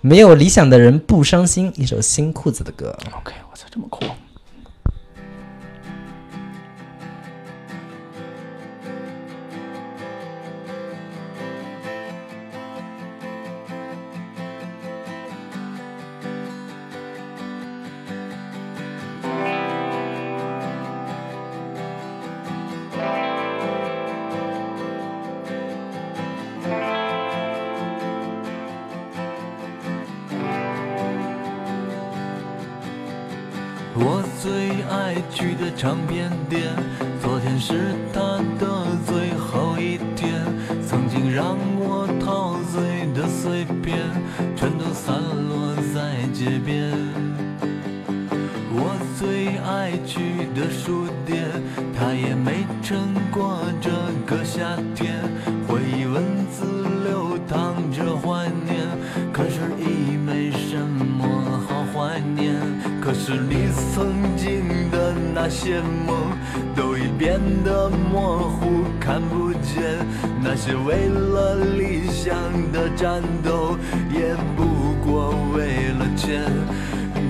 [0.00, 2.96] 没有理想的人不伤心》，一首新裤子的歌。
[3.12, 4.04] OK，我操，这么酷。
[65.34, 66.16] 那些梦，
[66.74, 69.82] 都已变得模糊，看不见。
[70.42, 72.34] 那些为了理想
[72.72, 73.76] 的战斗，
[74.10, 74.64] 也不
[75.04, 76.42] 过为了钱。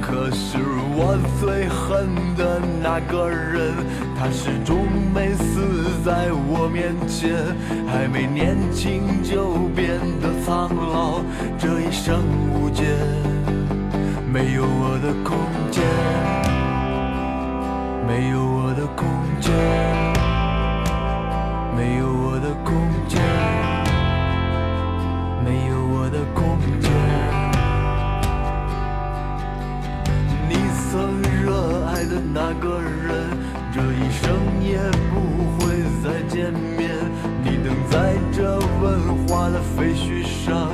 [0.00, 0.58] 可是
[0.96, 3.72] 我最恨的那个人，
[4.18, 7.36] 他始终没死在我面前，
[7.86, 11.20] 还没年轻就变得苍老，
[11.58, 12.20] 这一生
[12.52, 12.82] 无解，
[14.32, 15.38] 没有我的空
[15.70, 15.84] 间，
[18.10, 19.06] 没有我的空
[19.40, 19.54] 间，
[21.76, 22.74] 没有我的空
[23.06, 23.22] 间，
[25.44, 26.90] 没有我的空间。
[30.48, 30.56] 你
[30.90, 33.30] 曾热爱的那个人，
[33.72, 34.26] 这一生
[34.60, 34.80] 也
[35.12, 35.14] 不
[35.60, 35.60] 会
[36.02, 36.90] 再见面。
[37.44, 40.72] 你等在这文化的废墟上，